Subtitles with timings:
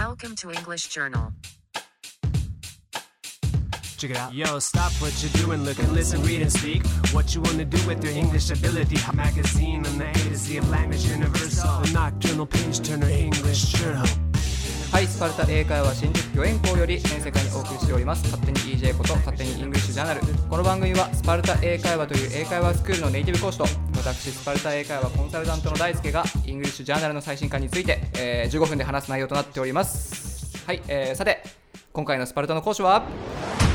[0.00, 1.34] Welcome to English Journal.
[3.98, 4.32] Check it out.
[4.32, 6.86] Yo, stop what you're doing, look and listen, read and speak.
[7.12, 8.96] What you wanna do with your English ability?
[9.10, 11.68] A magazine on the A to Z of language universal.
[11.84, 14.08] A nocturnal page turner English journal.
[14.90, 23.66] はい、スパルタ英会話新宿御苑校より全世界にお送りしております勝手に EJ こと勝手にイングリッシュジャーナルこの番組はスパルタ英会話という英会話スクールのネイティブ講師と
[24.00, 31.42] 私スパルタ英会話コンサルタントの大輔がイングリッシュジャーナルの最新刊について、えー15分で話す内容となっておりますはい、えーさて
[31.92, 33.04] 今回のスパルタの講師は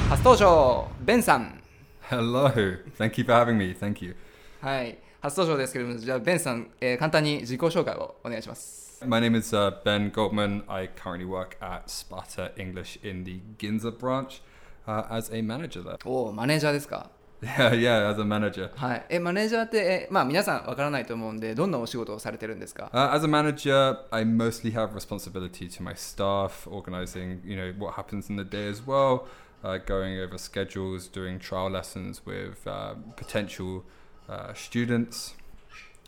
[0.10, 1.62] 初登場ベンさん
[2.10, 2.50] Hello.
[2.98, 3.76] Thank you for having me.
[3.76, 4.16] Thank you.
[4.62, 10.64] はい初登場ですけれどもじゃあベンさん、えー簡単に自己紹介をお願いします My name is uh, Ben Goldman.
[10.68, 14.42] I currently work at Sparta English in the Ginza branch
[14.88, 16.00] uh, as a manager there.
[16.04, 17.12] おおマネージャーですか
[17.43, 18.71] Yeah, yeah, as a manager.
[18.77, 27.73] はい、えマネージャーって、えまあ、皆さんわからないと思うんでどんなお仕事をされてるんですか Uh, as a manager, I mostly have responsibility to my staff, organizing, you know,
[27.79, 29.27] what happens in the day as well,
[29.65, 33.85] uh, going over schedules, doing trial lessons with uh, potential
[34.29, 35.35] uh, students.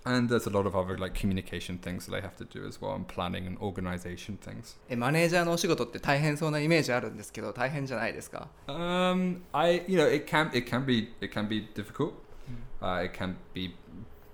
[0.06, 2.81] And there's a lot of other like communication things that I have to do as
[2.81, 4.77] well, and planning and organization things.
[4.89, 12.14] えマネージャーのお仕事って大変そうなイメージあるんですけど大変じゃないですか Um, I you know it can it can be it can be difficult.
[12.83, 13.77] Uh, it can be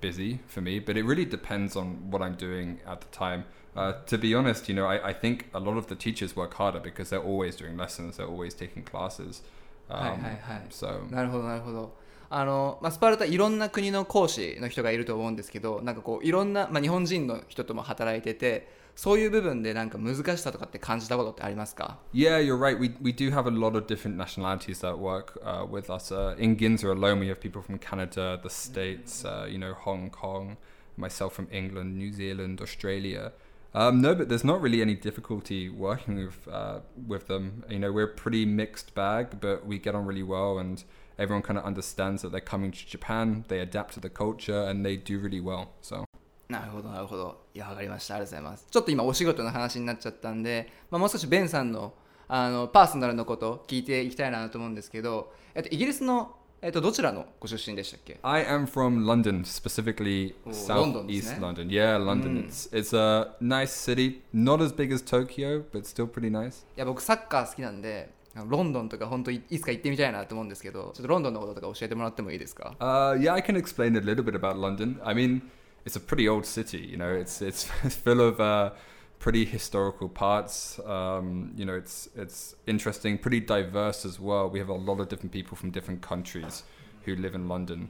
[0.00, 3.44] busy for me, but it really depends on what I'm doing at the time.
[3.77, 6.55] Uh, to be honest, you know, I, I think a lot of the teachers work
[6.55, 9.42] harder because they're always doing lessons, they're always taking classes.
[9.91, 10.61] Um, Hi, hi, hi.
[10.70, 11.92] So なるほどなるほど
[12.36, 22.78] あの、まあ、スパルタいろんな国の講師の人がいると思うんですけどなんかこういろんな、まあ、日本人の人とも働いててそういう部分でなんか難しさとかって感じたことってありますか Yeah, you're right.
[22.78, 26.11] We we do have a lot of different nationalities that work uh, with us.
[26.11, 30.11] Uh, in Ginza alone, we have people from Canada, the States, uh, you know, Hong
[30.11, 30.58] Kong,
[30.95, 33.31] myself from England, New Zealand, Australia.
[33.76, 37.64] Um, no, but there's not really any difficulty working with uh, with them.
[37.70, 40.83] You know, we're a pretty mixed bag, but we get on really well, and
[41.17, 43.45] everyone kind of understands that they're coming to Japan.
[43.47, 45.69] They adapt to the culture, and they do really well.
[45.81, 46.05] So.
[46.49, 51.93] なるほどなるほどいやわかりましたありがとうございますちょっと今お仕事の話になっちゃったんで、まあ、もう少しベンさんの
[52.27, 61.69] あのパーソナルのこと聞いていきたいなと思うんですけど、えっと、イギリスの、えっと、どちらのご出身でしたっけ I am from London, specifically Oh, southeast London.
[61.69, 62.45] Yeah, London.
[62.47, 66.65] It's it's a nice city, not as big as Tokyo, but still pretty nice.
[66.75, 68.09] いや僕サッカー好きなんで
[68.46, 75.01] ロンドンとか本当いいつか行ってみたいなと思うんですけどちょっとロンドンのこととか教えてもらってもいいですか Uh, yeah, I can explain a little bit about London.
[75.05, 75.42] I mean,
[75.84, 76.79] it's a pretty old city.
[76.79, 77.64] You know, it's it's
[78.05, 78.70] full of uh,
[79.18, 80.79] pretty historical parts.
[80.86, 84.48] Um, you know, it's it's interesting, pretty diverse as well.
[84.48, 86.62] We have a lot of different people from different countries
[87.05, 87.89] who live in London.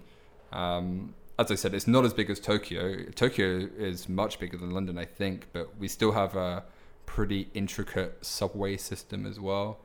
[0.52, 3.04] Um, as I said, it's not as big as Tokyo.
[3.14, 6.64] Tokyo is much bigger than London, I think, but we still have a
[7.06, 9.78] pretty intricate subway system as well.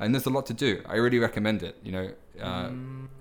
[0.00, 0.82] And there's a lot to do.
[0.86, 1.76] I really recommend it.
[1.82, 2.10] You know,
[2.42, 2.70] uh,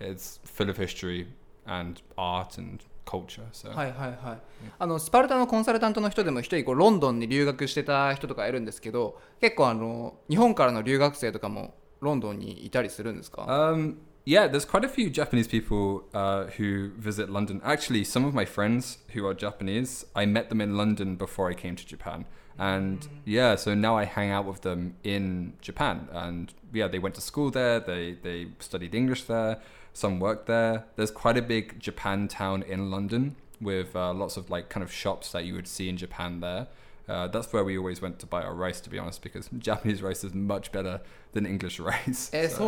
[0.02, 1.28] it's full of history
[1.66, 3.44] and art and culture.
[3.52, 4.41] So はいはいはい
[4.80, 17.62] あのスパルタのコンサルタントの人でも一人こうロンドンに留学してた人とかいるんですけど結構あの日本からの留学生とかもロンドンにいたりするんですか Um, yeah, there's quite a few Japanese people uh, who visit London.
[17.63, 21.53] Actually, some of my friends who are Japanese, I met them in London before I
[21.53, 22.25] came to Japan.
[22.58, 26.08] And yeah, so now I hang out with them in Japan.
[26.12, 27.81] And yeah, they went to school there.
[27.81, 29.60] They they studied English there.
[29.92, 30.84] Some worked there.
[30.97, 34.92] There's quite a big Japan town in London with uh, lots of like kind of
[34.92, 36.69] shops that you would see in Japan there.
[37.08, 40.00] Uh, that's where we always went to buy our rice, to be honest, because Japanese
[40.00, 41.00] rice is much better
[41.32, 42.31] than English rice.
[42.56, 42.66] so,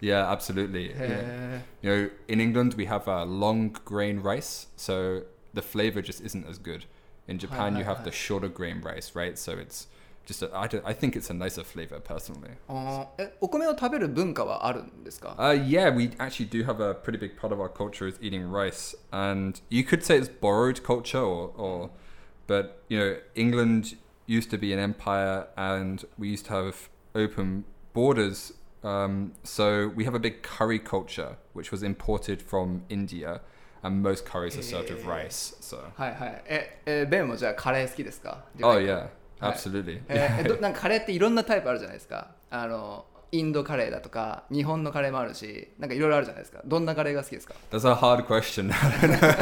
[0.00, 0.90] yeah, absolutely.
[0.90, 1.60] Yeah.
[1.80, 5.22] You know, in England we have uh, long grain rice, so
[5.54, 6.84] the flavor just isn't as good.
[7.28, 9.38] In Japan, you have the shorter grain rice, right?
[9.38, 9.86] So it's
[10.24, 12.50] just a, I, do, I think it's a nicer flavor personally.
[12.68, 13.28] Uh, eh,
[15.38, 18.44] uh, yeah, we actually do have a pretty big part of our culture is eating
[18.44, 21.90] rice, and you could say it's borrowed culture, or, or
[22.46, 27.64] but you know, England used to be an empire, and we used to have open
[27.92, 28.52] borders.
[28.84, 33.40] Um, so we have a big curry culture, which was imported from India
[33.82, 35.08] and most curries are served with eh.
[35.08, 35.54] rice.
[35.60, 35.78] So.
[35.96, 36.42] はいはい。
[36.46, 39.08] え、え、ベンもじゃあカレー好きですか eh, Oh yeah.
[39.42, 40.00] Absolutely.
[47.70, 48.72] That's a hard question.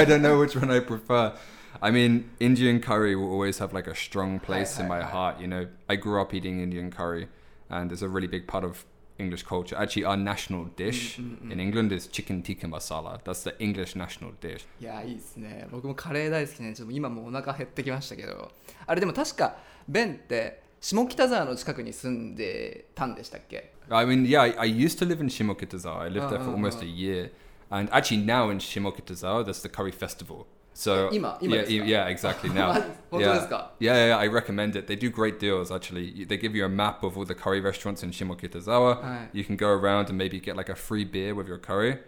[0.01, 1.35] I don't know which one I prefer.
[1.83, 5.47] I mean Indian curry will always have like a strong place in my heart you
[5.47, 5.67] know.
[5.89, 7.29] I grew up eating Indian curry
[7.69, 8.85] and it's a really big part of
[9.21, 9.77] English culture.
[9.77, 13.21] Actually, our national dish in England is chicken tikka masala.
[13.25, 14.67] That's the English national dish.
[14.81, 18.51] いやいいですね僕もカレー大好きねちょっと今もうお腹減ってきましたけど
[18.87, 19.57] あれでも確か
[19.89, 26.03] ベンって下北沢の近くに住んでたんでしたっけ I mean, yeah, I, I used to live in Shimokitazawa.
[26.03, 26.83] I lived there for Uh, uh, almost uh.
[26.83, 27.31] a year.
[27.71, 30.47] And actually, now in Shimokitazawa, there's the curry festival.
[30.81, 31.11] So
[31.43, 32.49] yeah, yeah, exactly.
[32.49, 32.73] Now,
[33.13, 33.47] yeah.
[33.79, 34.87] yeah, yeah, I recommend it.
[34.87, 36.25] They do great deals actually.
[36.25, 39.03] They give you a map of all the curry restaurants in Shimokitazawa.
[39.03, 39.29] Right.
[39.35, 41.99] You can go around and maybe get like a free beer with your curry.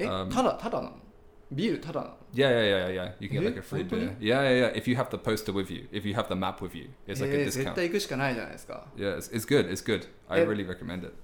[0.00, 0.30] Eh, um,
[2.32, 3.12] yeah, yeah, yeah, yeah.
[3.18, 4.16] You can get like a free beer.
[4.18, 4.66] Yeah, yeah, yeah.
[4.74, 7.20] If you have the poster with you, if you have the map with you, it's
[7.20, 7.76] like a eh, discount.
[8.96, 9.66] Yeah, it's, it's good.
[9.66, 10.06] It's good.
[10.30, 11.14] I eh, really recommend it.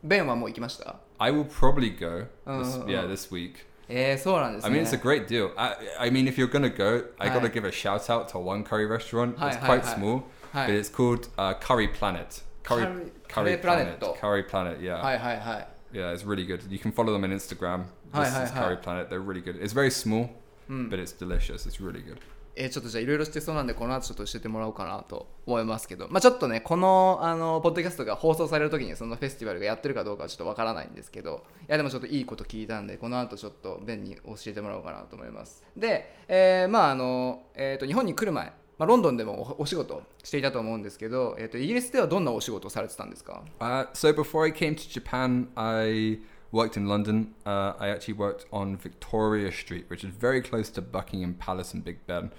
[1.19, 2.27] I will probably go.
[2.47, 3.65] This, yeah, this week.
[3.90, 5.52] えー、そうなんです I ね mean, it's a great deal.
[5.58, 7.34] I, I mean, if you're gonna go, I Hi.
[7.40, 9.38] gotta give a shout out to one curry restaurant.
[9.38, 9.96] Hi, it's hi, quite hi.
[9.96, 10.24] small,
[10.54, 12.42] は but い it's called uh, Curry Planet.
[12.64, 14.00] Curry, Curry- Curry Curry Planet.
[14.00, 14.20] Planet.
[14.22, 14.80] Curry Planet.
[14.82, 16.62] Yeah, はいはいはい yeah, it's really good.
[16.72, 17.86] You can follow them on Instagram.
[18.14, 18.62] Hi, This hi, is hi.
[18.64, 19.10] Curry Planet.
[19.10, 19.58] They're really good.
[19.62, 20.30] It's very small,
[20.70, 21.68] うん、 but it's delicious.
[21.68, 22.20] It's really good.
[22.59, 26.09] えちょっとじゃあいろいろしてそうなんでこの後ちょっと教えてもらおうかなと思いますけど。
[26.11, 31.45] まあちょっとねこのあのポッドキャストが放送される時にそのフェスティバルがやってるかどうかはちょっとわからないんですけど。
[31.61, 35.63] いやでもちょっといいこと聞いたんでこの後ちょっとベンに教えてもらおうかなと思います。
[35.77, 46.21] で、えーまああの、えー、と日本に来る前まあ、ロンドンでもお仕事していたと思うんですけど、えー、とイギリスではどんなお仕事をされてたんですか？Uh, so before I came to Japan, I
[46.52, 47.34] worked in London.
[47.46, 51.84] Uh, I actually worked on Victoria Street, which is very close to Buckingham Palace and
[51.84, 52.32] Big Ben.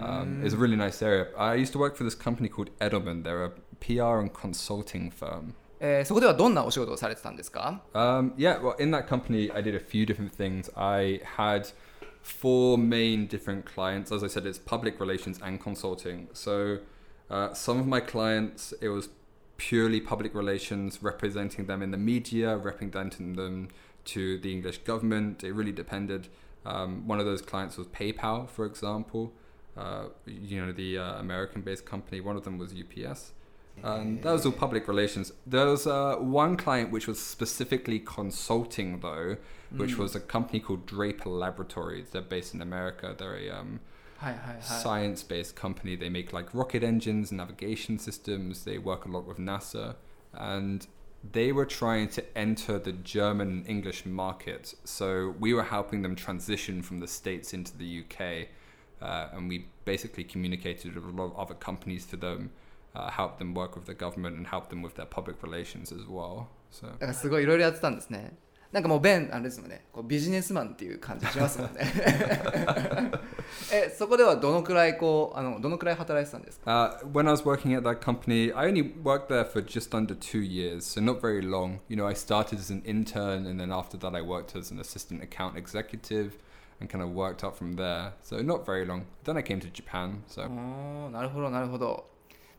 [0.00, 1.28] Um, it's a really nice area.
[1.36, 3.24] I used to work for this company called Edelman.
[3.24, 3.50] They're a
[3.80, 5.54] PR and consulting firm.
[5.84, 10.70] えーそこではどんなお仕事をされてたんですか Um, yeah, well, in that company, I did a few different things.
[10.76, 11.66] I had
[12.22, 14.12] four main different clients.
[14.12, 16.28] As I said, it's public relations and consulting.
[16.34, 16.78] So,
[17.28, 19.08] uh, some of my clients, it was
[19.57, 23.69] purely public relations, representing them in the media, representing them
[24.05, 25.43] to the English government.
[25.43, 26.29] It really depended.
[26.65, 29.33] Um, one of those clients was PayPal, for example.
[29.75, 32.19] Uh, you know, the uh, American-based company.
[32.19, 33.33] One of them was UPS.
[33.83, 35.31] And that was all public relations.
[35.45, 39.37] There was uh, one client which was specifically consulting, though,
[39.69, 42.09] which was a company called Draper Laboratories.
[42.09, 43.15] They're based in America.
[43.15, 43.79] They're a um,
[44.22, 45.96] はいはいはい science-based company.
[45.96, 48.64] They make like rocket engines, navigation systems.
[48.64, 49.96] They work a lot with NASA,
[50.32, 50.86] and
[51.32, 54.74] they were trying to enter the German and English market.
[54.84, 58.48] So we were helping them transition from the states into the UK,
[59.00, 62.50] uh, and we basically communicated with a lot of other companies for them,
[62.94, 66.06] uh, helped them work with the government, and helped them with their public relations as
[66.06, 66.48] well.
[66.70, 66.86] So.
[67.00, 68.36] なんかすごいいろいろやってたんですね。
[68.72, 69.84] なんかもうベンあれですもんね。
[69.92, 71.82] こうビジネスマンっていう感じしますもんね。
[73.71, 76.99] えそこではどのくらいこうあのどのくらい働いてたんですか。
[77.03, 80.39] Uh, when I was working at that company, I only worked there for just under two
[80.39, 81.79] years, so not very long.
[81.89, 84.79] You know, I started as an intern, and then after that, I worked as an
[84.79, 86.37] assistant account executive,
[86.79, 88.13] and kind of worked up from there.
[88.23, 89.05] So not very long.
[89.23, 90.23] Then I came to Japan.
[90.27, 90.47] So
[91.11, 92.05] なるほどなるほど。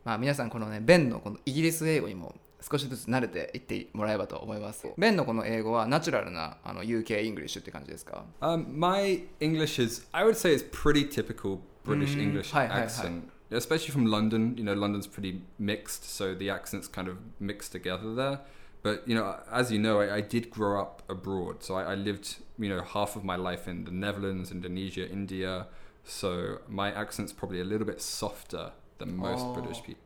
[0.05, 4.89] まあ皆さんこのねベンのこのイギリス英語にも少しずつ慣れていってもらえばと思います。
[4.99, 8.25] ベンのこの英語はナチュラルなあの UK イングリッシュって感じですか。
[8.41, 13.31] um, my English is, I would say, it's pretty typical British Mm, English accent.
[13.51, 18.15] Especially from London, you know, London's pretty mixed, so the accents kind of mixed together
[18.15, 18.41] there.
[18.83, 21.95] But you know, as you know, I, I did grow up abroad, so I, I
[21.95, 25.67] lived, you know, half of my life in the Netherlands, Indonesia, India.
[26.05, 29.55] So my accent's probably a little bit softer than most Oh.
[29.55, 30.03] British people.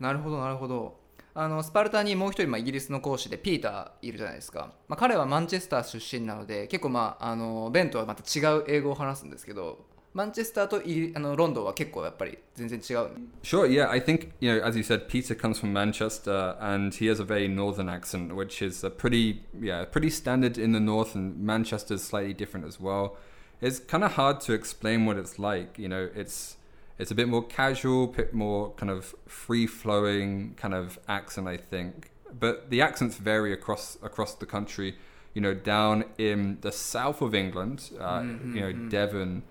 [0.00, 0.96] なるほどなるほど
[1.36, 13.08] あのスパルタにもう一人、まあ、イギリスの講師でピーターいるじゃないですか、まあ、彼はマンチェスター出身なので結構まああのベンとはまた違う英語を話すんですけどマンチェスターとイギリあのロンドンは結構やっぱり全然違う
[13.42, 13.90] Sure, yeah.
[13.90, 17.24] I think, you know, as you said, Peter comes from Manchester and he has a
[17.24, 21.94] very northern accent, which is a pretty, yeah, pretty standard in the north, and Manchester
[21.94, 23.16] is slightly different as well.
[23.60, 25.80] It's kind of hard to explain what it's like.
[25.80, 26.58] You know, it's
[26.98, 31.48] it's a bit more casual, a bit more kind of free flowing kind of accent,
[31.48, 32.10] I think.
[32.38, 34.96] But the accents vary across across the country.
[35.34, 39.42] You know, down in the south of England, uh, you know, Devon,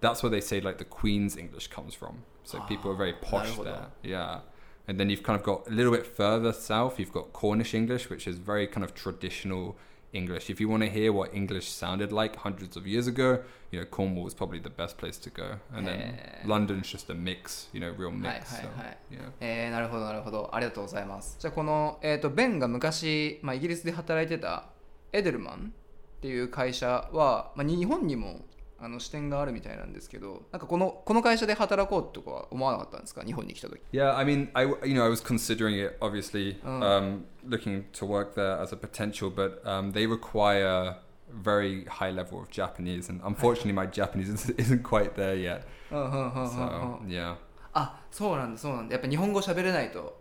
[0.00, 2.24] that's where they say like the Queen's English comes from.
[2.44, 3.86] So people are very posh there.
[4.02, 4.40] Yeah.
[4.88, 8.10] And then you've kind of got a little bit further south, you've got Cornish English,
[8.10, 9.76] which is very kind of traditional
[10.12, 10.50] English.
[10.50, 13.40] If you want to hear what English sounded like hundreds of years ago,
[13.70, 15.56] you know, Cornwall is probably the best place to go.
[15.74, 16.18] And then.
[16.44, 18.50] London's just a mix, you know, real mix.
[18.50, 18.96] Hi, hi, so, hi.
[19.10, 19.30] yeah.
[19.40, 24.64] えー、なるほどなるほどありがとうございますじゃあこの、えー、とベンが昔、まあ、イギリスで働いてた
[25.12, 25.72] エデルマン
[26.18, 28.40] っていう会社は、まあ、日本にも
[28.82, 36.80] あの支店があるみたいなんですけどなんかこのこの会社で働こうとかは思わなかったんですか日本に来た時 Yeah, I mean, I you know I was considering it, obviously, Oh.
[36.80, 40.96] um, looking to work there as a potential, but um, they require
[41.42, 45.62] very high level of Japanese, and unfortunately, my Japanese isn't, quite there yet.
[45.90, 47.36] うんうんうんうんうん So yeah,
[47.74, 50.18] あそうなんだそうなんだやっぱ日本語喋れないと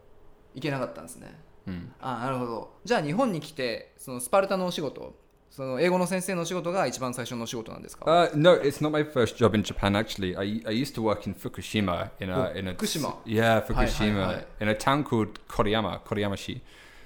[0.54, 1.90] 行けなかったんですね Hmm.
[2.00, 5.14] あなるほどじゃあ日本に来てそのスパルタのお仕事
[5.51, 9.95] その英語の先生のお仕事が一番最初のお仕事なんですか Uh, no, it's not my first job in Japan.
[9.95, 13.15] Actually, I, I used to work in Fukushima in a Oh, in a Fukushima.
[13.25, 14.45] yeah Hi, Fukushima hi, hi.
[14.61, 16.61] in a town called Koriyama Koriyamashi.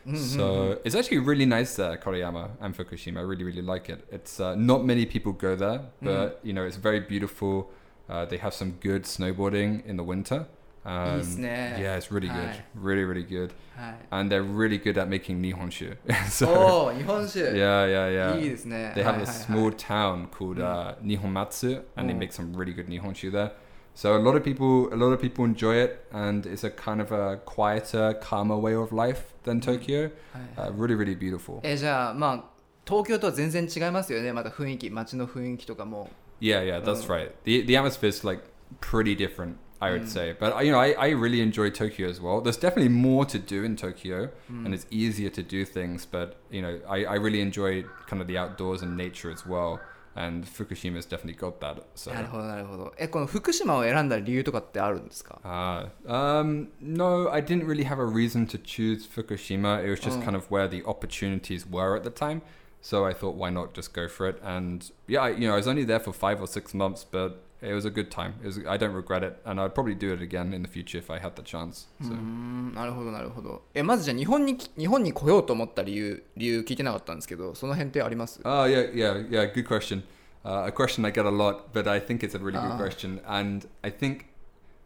[0.06, 3.18] Mm-hmm, So it's actually really nice there, Koriyama and Fukushima.
[3.18, 4.06] I really really like it.
[4.10, 6.06] It's uh, not many people go there, Mm-hmm.
[6.06, 7.68] but you know it's very beautiful.
[8.08, 10.46] Uh, they have some good snowboarding in the winter.
[10.85, 11.75] Um, いいですね。
[11.79, 15.97] Yeah, it's really good.、はい、really, really good.、はい、And they're really good at making 日本酒。
[16.29, 16.47] so,
[16.91, 18.39] お日本酒 oh, Yeah, yeah, yeah.
[18.39, 18.93] いいですね。
[18.95, 21.01] They have a small town called、uh, mm.
[21.01, 22.17] 二本松 and they mm.
[22.17, 23.51] make some really good 日本酒 there.
[23.95, 26.99] So a lot of people, a lot of people enjoy it, and it's a kind
[26.99, 29.65] of a quieter, calmer way of life than mm.
[29.65, 30.09] Tokyo.
[30.57, 31.59] Uh, really, really beautiful.
[31.61, 32.43] Eh, えじゃあまあ
[32.85, 34.33] 東京とは全然違いますよね。
[34.33, 36.09] また雰囲気、街の雰囲気とかも。
[36.41, 37.31] Yeah, yeah, that's right.
[37.45, 38.43] The the atmosphere is like
[38.81, 39.55] pretty different.
[39.82, 40.34] I would say.
[40.38, 42.40] But you know, I, I really enjoy Tokyo as well.
[42.40, 46.04] There's definitely more to do in Tokyo, and it's easier to do things.
[46.06, 49.80] But you know, I, I really enjoy kind of the outdoors and nature as well.
[50.16, 51.84] And Fukushima's definitely got that.
[51.94, 52.10] So.
[52.12, 59.84] なるほどなるほどえこの福島を選んだ理由とかってあるんですか Ah, um, no, I didn't really have a reason to choose Fukushima.
[59.84, 60.22] It was just Oh.
[60.24, 62.42] kind of where the opportunities were at the time.
[62.80, 64.40] So I thought, why not just go for it?
[64.42, 67.40] And yeah, I, you know, I was only there for five or six months, but
[67.62, 68.34] it was a good time.
[68.42, 70.98] It was, I don't regret it, and I'd probably do it again in the future
[70.98, 71.88] if I had the chance.
[72.00, 72.12] う So.
[72.12, 79.52] ーんなるほどなるほどえまずじゃあ日本に日本に来ようと思った理由理由聞いてなかったんですけどその辺ってあります Oh yeah, yeah, yeah.
[79.52, 80.02] Good question.
[80.44, 82.76] Uh, a question I get a lot, but I think it's a really Ah.
[82.76, 83.20] good question.
[83.26, 84.26] And I think,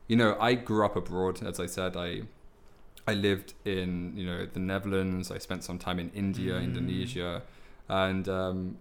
[0.08, 1.42] you know, I grew up abroad.
[1.46, 2.22] As I said, I
[3.06, 5.30] I lived in you know the Netherlands.
[5.30, 7.42] I spent some time in India, Indonesia,
[7.88, 8.76] and um,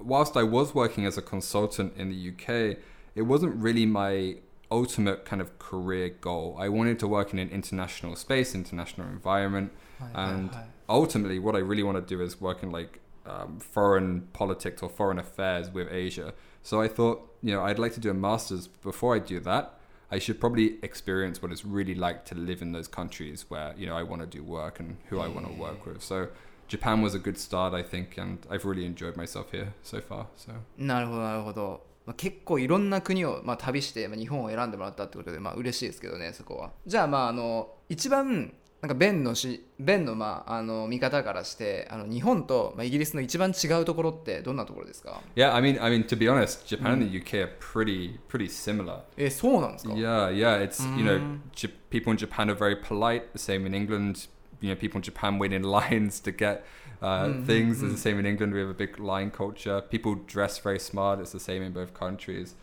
[0.00, 2.76] whilst I was working as a consultant in the UK,
[3.16, 4.36] it wasn't really my
[4.70, 6.56] ultimate kind of career goal.
[6.58, 9.70] I wanted to work in an international space, international environment,
[10.00, 10.50] はいはいはい and
[10.88, 14.88] ultimately, what I really want to do is work in like um, foreign politics or
[14.88, 16.34] foreign affairs with Asia.
[16.62, 18.68] So I thought, you know, I'd like to do a master's.
[18.68, 19.78] Before I do that,
[20.10, 23.86] I should probably experience what it's really like to live in those countries where you
[23.86, 26.02] know I want to do work and who I want to work with.
[26.02, 26.28] So
[26.68, 30.26] Japan was a good start, I think, and I've really enjoyed myself here so far.
[30.36, 47.41] So なるほどなるほど、 まあ、結構いろんな国を、まあ、旅して、まあ、日本を選んでもらったってことで、まあ嬉しいですけどねそこはじゃあまああの一番なんかベンのしベンの,、まあ、あの見方からしてあの日本と、まあ、イギリスの一番違うところってどんなところですか yeah, I mean, I mean, to be honest, Japan and the UK
[47.41, 48.99] are pretty pretty similar.
[49.17, 50.63] えそうなんですか Yeah, yeah.
[50.63, 51.71] It's you know, Mm.
[51.89, 53.33] People in Japan are very polite.
[53.33, 54.27] The same in England.
[54.61, 56.63] You know, people in Japan wait in lines to get
[57.01, 57.83] uh, Mhm, things.
[57.83, 58.53] It's the same in England.
[58.53, 59.81] We have a big line culture.
[59.81, 61.19] People dress very smart.
[61.19, 62.55] It's the same in both countries.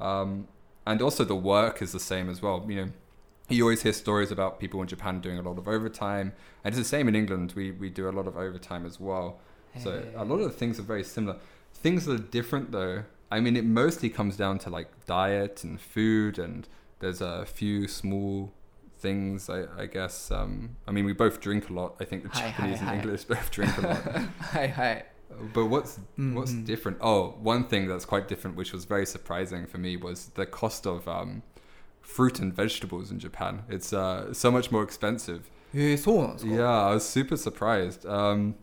[0.00, 0.48] Um,
[0.86, 2.64] and also the work is the same as well.
[2.68, 2.90] You know,
[3.48, 6.32] you always hear stories about people in Japan doing a lot of overtime,
[6.64, 7.52] and it's the same in England.
[7.56, 9.38] We we do a lot of overtime as well.
[9.82, 11.36] So a lot of the things are very similar.
[11.72, 13.04] Things that are different though.
[13.30, 16.66] I mean, it mostly comes down to like diet and food, and
[17.00, 18.52] there's a few small
[18.98, 20.30] things, I, I guess.
[20.30, 21.96] Um, I mean, we both drink a lot.
[22.00, 22.94] I think the Japanese hi, and hi.
[22.96, 24.02] English both drink a lot.
[24.40, 25.04] hi, hi.
[25.52, 26.34] But what's mm-hmm.
[26.34, 26.98] what's different?
[27.00, 30.86] Oh, one thing that's quite different, which was very surprising for me, was the cost
[30.86, 31.42] of um,
[32.00, 33.62] fruit and vegetables in Japan.
[33.68, 35.50] It's uh, so much more expensive.
[36.44, 38.06] Yeah, I was super surprised.
[38.06, 38.54] Um,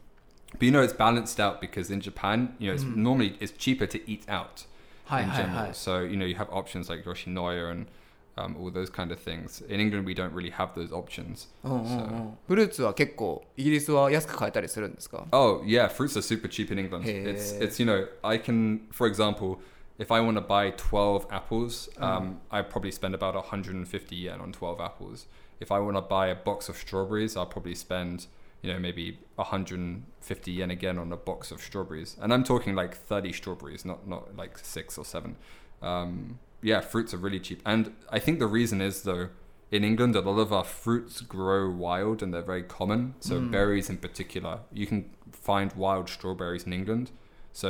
[0.52, 2.96] but you know, it's balanced out because in Japan, you know, it's mm.
[2.96, 4.66] normally it's cheaper to eat out
[5.06, 5.58] hi, in hi, general.
[5.58, 5.72] Hi.
[5.72, 7.88] So you know, you have options like Yoshinoya and
[8.37, 9.63] um, all those kind of things.
[9.69, 11.49] In England, we don't really have those options.
[11.65, 17.05] うんうんうんフルーツは結構イギリスは安く買えたりするんですか Oh yeah, fruits are super cheap in England.
[17.05, 17.23] Hey.
[17.25, 19.59] It's it's you know, I can, for example.
[19.99, 24.51] If I want to buy 12 apples, um, I probably spend about 150 yen on
[24.51, 25.27] 12 apples.
[25.61, 28.27] If I want to buy a box of strawberries, I'll probably spend,
[28.63, 32.17] you know, maybe 150 yen again on a box of strawberries.
[32.19, 35.37] And I'm talking like 30 strawberries, not not like six or seven.
[35.83, 36.39] Um,
[36.72, 37.62] yeah, fruits are really cheap.
[37.66, 39.30] And I think the reason is though,
[39.72, 43.14] in England, a lot of our fruits grow wild and they're very common.
[43.20, 43.52] So Mm.
[43.52, 47.12] berries in particular, you can find wild strawberries in England.
[47.54, 47.70] So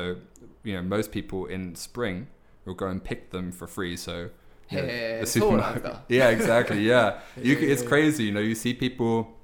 [0.64, 2.28] you know, most people in spring
[2.66, 3.96] will go and pick them for free.
[3.98, 4.16] So
[4.72, 5.96] you know, Hey, the supermarket.
[6.10, 6.82] yeah, exactly.
[6.88, 8.24] Yeah, you, it's crazy.
[8.26, 9.35] You know, you see people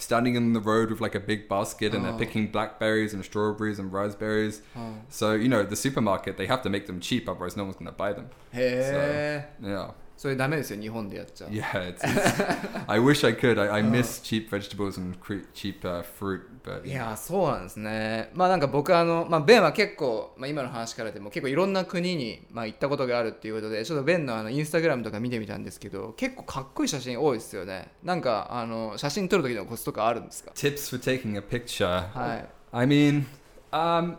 [0.00, 2.10] standing in the road with like a big basket and oh.
[2.10, 4.62] they're picking blackberries and strawberries and raspberries.
[4.76, 4.94] Oh.
[5.08, 7.86] So, you know, the supermarket, they have to make them cheap, otherwise no one's going
[7.86, 8.30] to buy them.
[8.52, 8.82] Yeah.
[8.82, 9.90] So, yeah.
[10.20, 13.58] それダメですよ日本でやっちゃう Yeah, it's, it's I wish I could.
[13.58, 18.28] I, I miss cheap vegetables and cre- cheap uh, fruit, but いやそうなんですね。
[18.34, 27.90] まあなんか僕あの、まあ、ベンは結構、まあ、今の話からでも結構いろんな国に、まあ、行ったことがあるっていうことでちょっとベンのあのインスタグラムとか見てみたんですけど結構かっこいい写真多いですよね。
[28.02, 31.86] なんかあの写真撮る時のコツとかあるんですか？Tips for taking a picture.
[31.86, 32.48] はい。
[32.72, 33.24] I mean,
[33.72, 34.18] um,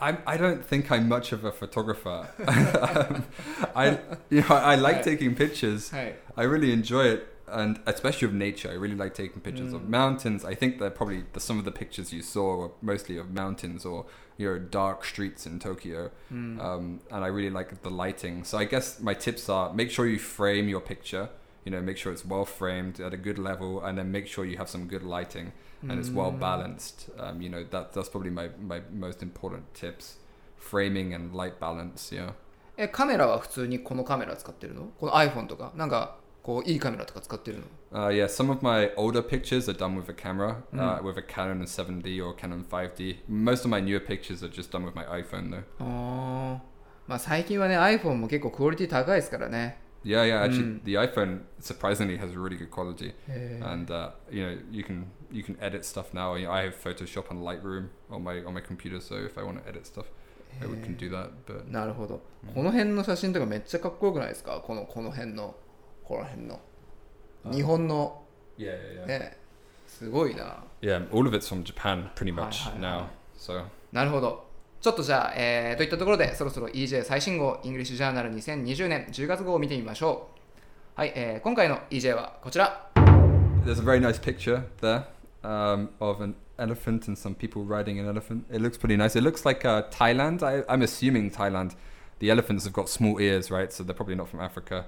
[0.00, 2.18] I I don't think I'm much of a photographer.
[2.46, 3.24] um,
[3.74, 3.98] I
[4.30, 5.04] you know I like Right.
[5.10, 5.90] taking pictures.
[5.90, 8.70] はい I really enjoy it, and especially of nature.
[8.70, 10.44] I really like taking pictures of mountains.
[10.44, 13.84] I think that probably the, some of the pictures you saw were mostly of mountains
[13.84, 14.06] or
[14.38, 18.44] you know dark streets in Tokyo, um, and I really like the lighting.
[18.44, 21.28] So I guess my tips are: make sure you frame your picture.
[21.64, 24.46] You know, make sure it's well framed at a good level, and then make sure
[24.46, 25.52] you have some good lighting
[25.83, 27.09] and it's well balanced.
[27.19, 30.17] Um, you know, that that's probably my my most important tips:
[30.57, 32.11] framing and light balance.
[32.15, 32.33] Yeah.
[32.77, 40.57] えカメラは普通にこのカメラ使ってるのこの iPhone とかなんかこういいカメラとか使ってるの Uh, yeah, some of my older pictures are done with a camera,
[40.73, 43.19] uh, with a Canon 7D or Canon 5D.
[43.29, 45.63] Most of my newer pictures are just done with my iPhone, though.
[45.79, 46.59] あー
[47.07, 50.43] まあ最近はね iPhone も結構クオリティ高いですからね Yeah, yeah.
[50.43, 55.05] Actually, the iPhone surprisingly has really good quality, へー and uh, you know you can
[55.32, 56.34] you can edit stuff now.
[56.34, 59.68] I have Photoshop and Lightroom on my on my computer, so if I want to
[59.68, 60.06] edit stuff,
[60.60, 61.30] I would can do that.
[61.46, 62.20] But なるほど、
[62.54, 65.54] この辺の写真とかめっちゃかっこよくないですかこのこの辺の
[66.04, 66.60] この辺の
[67.52, 68.22] 日本の
[68.58, 69.06] yeah, yeah, yeah.
[69.06, 69.36] ね
[69.86, 73.04] すごいな Yeah, all of it's from Japan, pretty much Hi, hi, now.
[73.36, 74.48] So なるほど
[74.80, 80.28] ちょっとじゃあ、えー、といったところでそろそろ EJ 最新号イングリッシュジャーナル2020年10月号を見てみましょ
[80.96, 82.90] うはい、えー、今回の EJ はこちら
[83.64, 85.04] There's a very nice picture there
[85.43, 88.45] um, of an elephant and some people riding an elephant.
[88.51, 89.15] It looks pretty nice.
[89.15, 90.43] It looks like uh, Thailand.
[90.43, 91.75] I, I'm assuming Thailand.
[92.19, 93.71] The elephants have got small ears, right?
[93.71, 94.85] So they're probably not from Africa.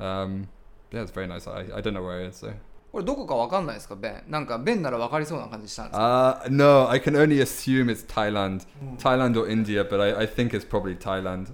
[0.00, 0.48] Um,
[0.90, 1.46] yeah, it's very nice.
[1.46, 2.54] I, I don't know where it is though.
[2.92, 8.66] これどこかわかんないですかベンなんかベンならわかりそうな感じしたんです Uh, no, I can only assume it's Thailand,
[8.98, 11.52] Thailand or India, but I, I think it's probably Thailand.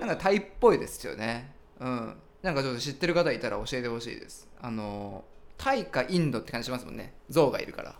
[0.00, 1.52] なんかタイっぽいですよね。
[1.78, 2.16] うん。
[2.42, 4.48] なんかちょっと知ってる方いたら教えてほしいです。
[4.60, 5.24] あの、
[5.57, 7.13] タイかインドって感じしますもんね。
[7.29, 7.95] 象がいるから。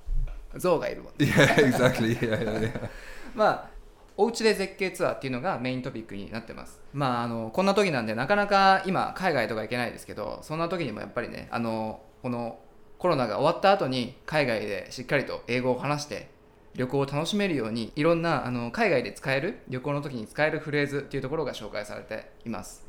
[0.58, 1.14] 象がいるもん。
[1.14, 2.18] Yeah, exactly.
[2.20, 2.90] Yeah, yeah, yeah.
[3.34, 3.70] まあ、
[4.18, 6.80] お家で絶景ツアーっていうのがメイントピックになってます。
[6.94, 12.60] まあ、あの、こんな時なんでなかなか今海外とか行けないですけど、そんな時にもやっぱりね、あの、この
[12.98, 16.30] コロナが終わった後に海外でしっかりと英語を話して、
[16.76, 22.86] 旅行を楽しめるようにいろんなあの海外で使える旅行の時に使えるフレーズっていうところが紹介されています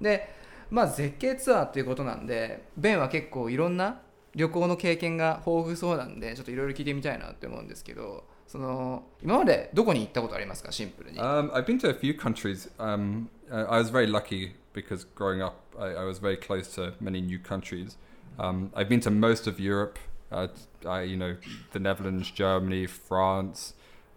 [0.00, 0.34] で
[0.70, 4.00] まあ絶景ツアーっていうことなんでベンは結構いろんな
[4.35, 12.69] 旅行の経験が豊富そうなんでちょっといろいろ聞いてみたいなって思うんですけどその今までどこに行ったことありますかシンプルに Um, I've been to a few countries.
[12.79, 16.93] Um, uh, I was very lucky because growing up, I, I was very close to
[16.99, 17.97] many new countries.
[18.39, 19.99] Um, I've been to most of Europe.
[20.31, 20.47] Uh,
[20.85, 21.37] I, you know,
[21.71, 23.73] the Netherlands, Germany, France,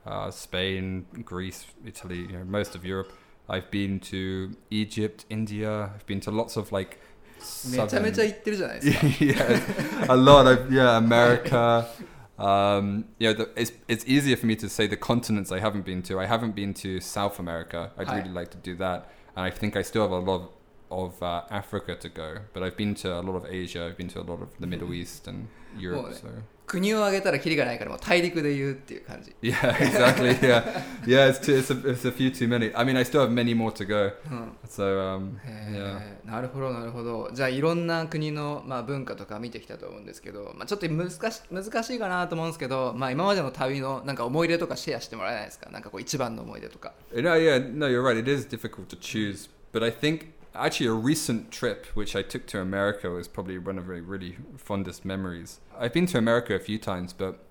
[0.06, 2.20] uh, Spain, Greece, Italy.
[2.20, 3.12] You know, most of Europe.
[3.48, 5.92] I've been to Egypt, India.
[5.94, 6.98] I've been to lots of like.
[7.70, 11.86] めちゃめちゃ southern- 行ってるじゃないですか yeah, a lot of yeah, America.
[12.38, 15.84] Um, you know, the, it's it's easier for me to say the continents I haven't
[15.86, 16.20] been to.
[16.20, 17.92] I haven't been to South America.
[17.96, 18.18] I'd Hi.
[18.18, 20.50] really like to do that, and I think I still have a lot
[20.90, 22.38] of, of uh, Africa to go.
[22.52, 23.86] But I've been to a lot of Asia.
[23.86, 26.02] I've been to a lot of the Middle East and Europe.
[26.04, 26.28] Well, So
[26.71, 30.39] 国を挙げたらキリがないからもう大陸で言うっていう感じ yeah, exactly.
[30.39, 30.63] Yeah,
[31.05, 31.27] yeah.
[31.29, 32.73] It's too, it's a, it's a few too many.
[32.73, 34.13] I mean, I still have many more to go.
[34.31, 34.83] うん So
[35.17, 36.25] um, へ yeah.
[36.25, 45.69] ーなるほどなるほどじゃあいろんな国の、まあ、文化とか見てきたと思うんですけど、まあ、ちょっと難し難しいかなと思うんですけど、まあ、今までの旅のなんか思い出とかシェアしてもらえないですか？
[45.71, 48.17] なんかこう一番の思い出とか No, yeah, no, you're right.
[48.17, 52.45] It is difficult to choose, but I think actually a recent trip which I took
[52.47, 55.59] to America was probably one of my really fondest memories.
[55.77, 57.43] I've been to America a few times, but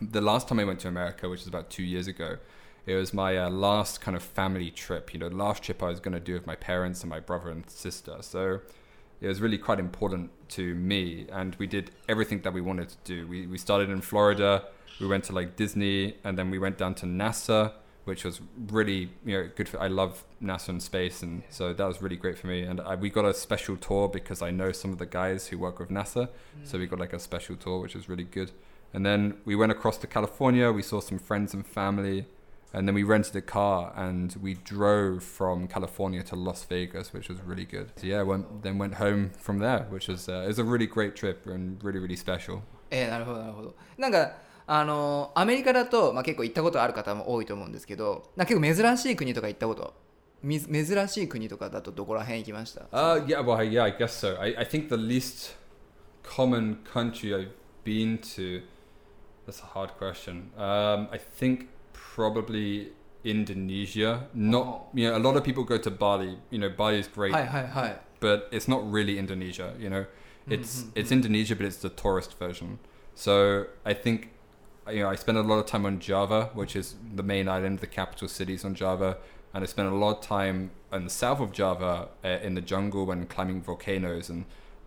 [0.00, 2.38] the last time I went to America, which was about two years ago,
[2.86, 5.14] it was my uh, last kind of family trip.
[5.14, 7.20] You know, the last trip I was going to do with my parents and my
[7.20, 8.16] brother and sister.
[8.20, 8.60] So
[9.20, 12.96] it was really quite important to me, and we did everything that we wanted to
[13.04, 13.26] do.
[13.28, 14.64] We we started in Florida.
[15.00, 17.72] We went to like Disney, and then we went down to NASA,
[18.05, 18.39] which was
[18.71, 19.67] really you know good.
[19.69, 22.61] For, I love NASA and space, and so that was really great for me.
[22.61, 25.57] And I, we got a special tour because I know some of the guys who
[25.57, 26.29] work with NASA,
[26.63, 28.51] so we got like a special tour, which was really good.
[28.93, 30.71] And then we went across to California.
[30.71, 32.25] We saw some friends and family,
[32.73, 37.29] and then we rented a car and we drove from California to Las Vegas, which
[37.29, 37.91] was really good.
[37.97, 40.87] So yeah, went, then went home from there, which was uh, it was a really
[40.87, 42.63] great trip and really really special.
[42.89, 44.31] えー、なるほどなるほどなんか
[44.66, 49.94] あのアメリカだと、まあ、結構行ったことある方も多いと思うんですけどなんか結構珍しい国とか行ったこと
[50.42, 54.36] み珍しい国とかだとどこら辺行きました Uh, yeah, well, yeah, I guess so.
[54.40, 55.56] I, I think the least
[56.22, 57.52] common country I've
[57.84, 58.62] been to.
[59.46, 60.50] That's a hard question.
[60.56, 62.92] Um, I think probably
[63.24, 64.26] Indonesia.
[64.34, 64.86] Not, Oh.
[64.94, 66.38] you know, a lot of people go to Bali.
[66.50, 69.74] You know, Bali is great, はいはいはい but it's not really Indonesia.
[69.80, 70.06] You know,
[70.48, 72.78] it's Mhm, it's Indonesia, but it's the tourist version.
[73.16, 74.28] So I think,
[74.89, 77.79] you know, I spend a lot of time on Java, which is the main island,
[77.79, 79.17] the capital cities on Java,
[79.53, 82.61] and I spent a lot of time in the south of Java uh, in the
[82.61, 84.45] jungle and climbing volcanoes, and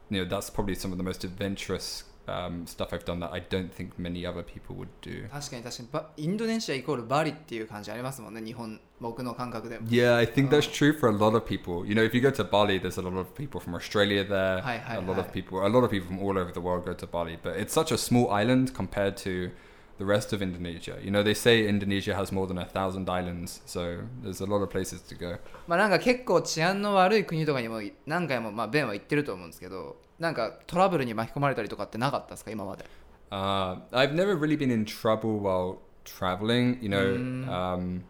[0.08, 3.40] you know that's probably some of the most adventurous um, stuff I've done that I
[3.40, 5.28] don't think many other people would do.
[5.30, 10.72] 確かに確かにバインドネシアイコールバリっていう感じありますもんね日本僕の感覚でも Yeah, I think that's Oh.
[10.72, 11.84] true for a lot of people.
[11.86, 14.60] You know, if you go to Bali, there's a lot of people from Australia there.
[14.62, 15.20] Hi, hi, a lot hi.
[15.22, 17.56] of people, a lot of people from all over the world go to Bali, but
[17.56, 19.50] it's such a small island compared to
[19.98, 20.96] the rest of Indonesia.
[21.02, 24.62] You know, they say Indonesia has more than a thousand islands, so there's a lot
[24.62, 25.38] of places to go.
[25.66, 32.84] まあなんか結構治安の悪い国とかにも何回もまあベンは行ってると思うんですけどなんかトラブルに巻き込まれたりとかってなかったですか今まで
[33.30, 36.78] Uh, I've never really been in trouble while traveling.
[36.82, 37.48] You know, Mm.
[37.48, 38.04] um,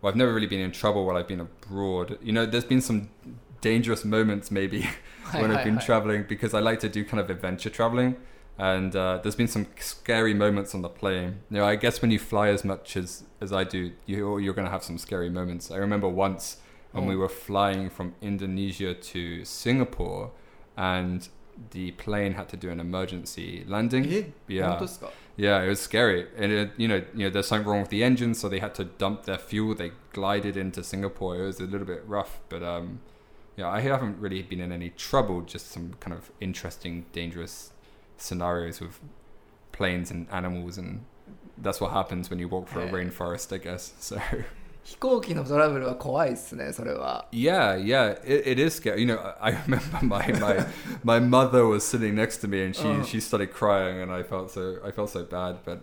[0.00, 2.16] well, I've never really been in trouble while I've been abroad.
[2.22, 3.08] You know, there's been some
[3.60, 4.86] dangerous moments maybe
[5.32, 8.14] when I've been traveling because I like to do kind of adventure traveling.
[8.57, 11.39] and uh, there's been some scary moments on the plane.
[11.49, 14.53] You know, I guess when you fly as much as as I do, you you're
[14.53, 15.69] going to have some scary moments.
[15.69, 16.57] I remember once
[16.91, 17.09] when mm.
[17.09, 20.31] we were flying from Indonesia to Singapore,
[20.75, 21.27] and
[21.71, 24.05] the plane had to do an emergency landing.
[24.05, 24.87] Yeah, yeah,
[25.35, 28.03] yeah it was scary, and it, you know, you know, there's something wrong with the
[28.03, 29.75] engine, so they had to dump their fuel.
[29.75, 31.35] They glided into Singapore.
[31.35, 33.01] It was a little bit rough, but um,
[33.55, 35.41] yeah, I haven't really been in any trouble.
[35.41, 37.71] Just some kind of interesting, dangerous
[38.16, 38.98] scenarios with
[39.72, 41.04] planes and animals, and
[41.58, 42.92] that's what happens when you walk through a Yeah.
[42.92, 43.94] rainforest, I guess.
[44.00, 44.18] So
[44.84, 49.00] 飛行機のトラブルは怖いっすねそれは yeah, yeah, it, it is scary.
[49.02, 50.66] You know, I I remember my my
[51.04, 53.04] my mother was sitting next to me, and she Oh.
[53.04, 55.82] she started crying, and I felt so I felt so bad, but.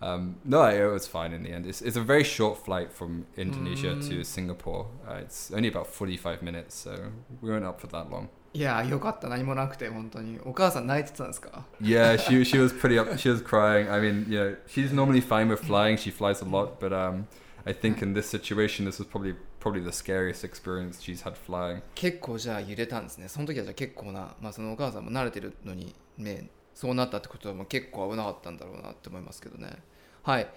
[0.00, 1.66] Um, no, it was fine in the end.
[1.66, 4.24] It's, it's a very short flight from Indonesia to Mm.
[4.24, 4.86] Singapore.
[5.04, 7.10] Uh, it's only about 45 minutes, so
[7.42, 8.28] we weren't up for that long.
[8.53, 13.17] いやーよかった何もなくて本当にお母さん泣いてたんですか Yeah, she she was pretty up.
[13.17, 13.89] She was crying.
[13.89, 15.97] I mean, you know, she's normally fine with flying.
[15.97, 17.25] She flies a lot, but um,
[17.65, 21.81] I think in this situation, this was probably probably the scariest experience she's had flying.
[21.95, 29.77] 結構じゃあ揺れたんですねその時はじゃあ結構な、まあ、そのお母さんも慣れてるのにねそうなったってことはもう結構危なかったんだろうなって思いますけどね
[30.23, 30.47] はい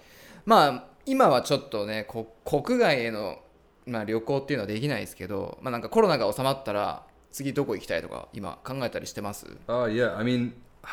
[0.45, 3.39] まあ今はちょっとねこ国外への、
[3.85, 10.52] まあ、旅行っていうのはできないですけど、まあ、なんかコロナが収まったら次どこ行きたいとか今考えたりしてます Oh yeah, I mean,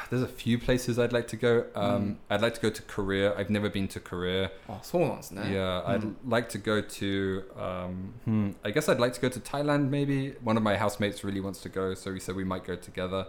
[0.10, 1.66] there's a few places I'd like to go.
[1.76, 3.36] Um, I'd like to go to Korea.
[3.38, 4.52] I've never been to Korea.
[4.68, 6.14] あそうなんですね Yeah, I'd Mm.
[6.30, 7.44] like to go to.
[7.58, 9.90] Um, hmm, I guess I'd like to go to Thailand.
[9.90, 12.76] Maybe one of my housemates really wants to go, so we said we might go
[12.76, 13.26] together.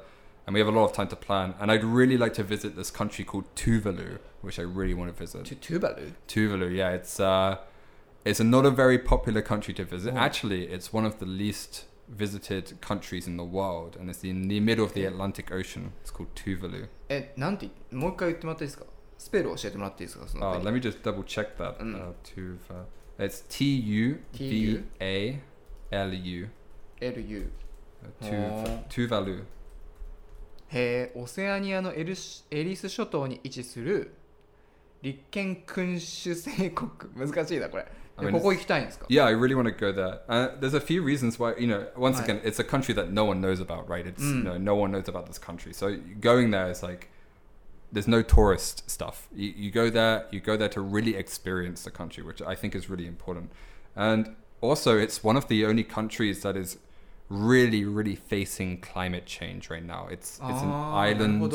[0.47, 1.55] And we have a lot of time to plan.
[1.61, 5.19] And I'd really like to visit this country called Tuvalu, which I really want to
[5.19, 5.45] visit.
[5.45, 7.59] トゥトゥバル Tuvalu, yeah, it's uh,
[8.25, 10.13] it's not a very popular country to visit.
[10.15, 10.19] Oh.
[10.19, 14.60] Actually, it's one of the least visited countries in the world, and it's in the
[14.60, 15.06] middle of the.
[15.06, 15.92] Atlantic Ocean.
[16.04, 16.88] It's called Tuvalu.
[17.10, 18.86] えなんてもう一回言ってもらっていいですか
[19.18, 21.78] スペル教えてもらっていいですかその Oh, 国 let me just double check that.
[21.80, 21.96] Mm.
[21.96, 22.86] Uh, Tuva.
[23.18, 25.40] It's T U V A
[25.92, 26.50] L U.
[27.02, 27.48] LU
[28.22, 28.84] Uh, Tuva- Oh.
[28.90, 29.44] Tuvalu.
[30.70, 34.14] へえオセアニアのエルシエリス諸島に位置する
[35.02, 37.86] 立憲君主制国難しいなこれ
[38.18, 38.34] I mean,
[39.10, 40.22] yeah, I really want to go there.
[40.30, 42.30] Uh, there's a few reasons why, you know, once right.
[42.30, 44.08] again, it's a country that no one knows about, right?
[44.08, 44.38] It's, mm.
[44.38, 45.74] you know, no one knows about this country.
[45.74, 47.10] So going there is like,
[47.92, 49.28] there's no tourist stuff.
[49.36, 52.74] You, you, go there, you go there to really experience the country, which I think
[52.74, 53.52] is really important.
[53.98, 56.78] And also, it's one of the only countries that is
[57.30, 60.08] really, really facing climate change right now.
[60.10, 61.54] It's, it's an island.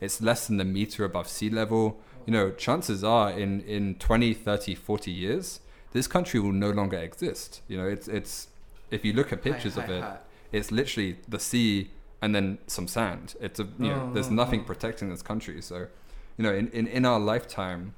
[0.00, 2.00] It's less than a meter above sea level.
[2.26, 5.60] You know, chances are in, in 20, 30, 40 years,
[5.92, 7.62] this country will no longer exist.
[7.68, 8.48] You know, it's it's
[8.90, 10.16] if you look at pictures hi, hi, of it, hi.
[10.52, 13.34] it's literally the sea and then some sand.
[13.40, 14.32] It's a you know, there's oh.
[14.34, 14.64] nothing oh.
[14.64, 15.60] protecting this country.
[15.60, 15.88] So,
[16.36, 17.94] you know, in, in, in our lifetime,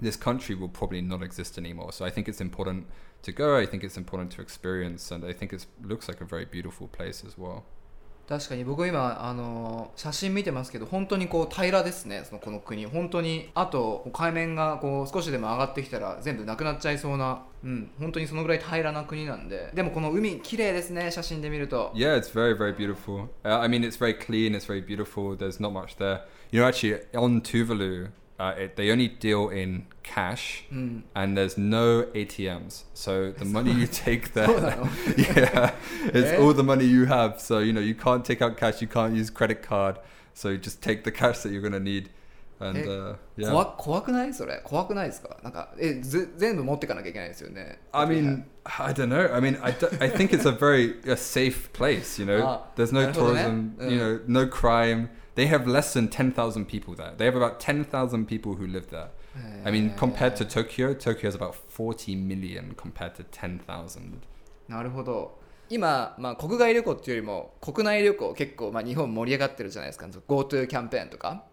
[0.00, 1.92] this country will probably not exist anymore.
[1.92, 2.86] So I think it's important
[3.22, 3.56] to go.
[3.56, 6.86] I think it's important to experience, and I think it looks like a very beautiful
[6.88, 7.64] place as well.
[8.28, 23.28] 確かに僕今あの写真見てますけど本当にこう平らですねそのこの国本当にあと海面がこう少しでも上がってきたら全部なくなっちゃいそうなうん本当にそのぐらい平らな国なんででもこの海綺麗ですね写真で見ると Yeah, it's very, very beautiful.
[23.44, 25.36] Uh, I mean, it's very clean, it's very beautiful.
[25.36, 26.22] There's not much there.
[26.50, 28.08] You know, actually, on Tuvalu,
[28.38, 32.84] uh, it, they only deal in cash, and there's no ATMs.
[32.94, 34.48] So the money you take there,
[35.16, 36.36] yeah, it's Eh?
[36.38, 37.40] all the money you have.
[37.40, 39.98] So you know you can't take out cash, you can't use credit card.
[40.34, 42.10] So you just take the cash that you're gonna need,
[42.58, 43.50] and Eh, uh, yeah.
[43.50, 49.32] 怖怖くないそれ怖くないですかなんかえず全部持っていかなきゃいけないですよね I mean, I don't know.
[49.34, 52.18] I mean, I, d- I think it's a very a safe place.
[52.20, 53.42] You know, Ah, there's no なるほどね。
[53.78, 53.90] tourism.
[53.90, 55.08] You know, no crime.
[55.34, 57.12] They have less than ten thousand people there.
[57.16, 59.08] They have about ten thousand people who live there.
[59.66, 64.22] I mean, compared to Tokyo, Tokyo has about forty million compared to ten thousand.
[64.68, 65.38] なるほど
[65.68, 71.44] 今、まあ、国外旅行っていうよりも国内旅行結構、まあ、日本盛り上がってるじゃないですか GoTo キャンペーンとか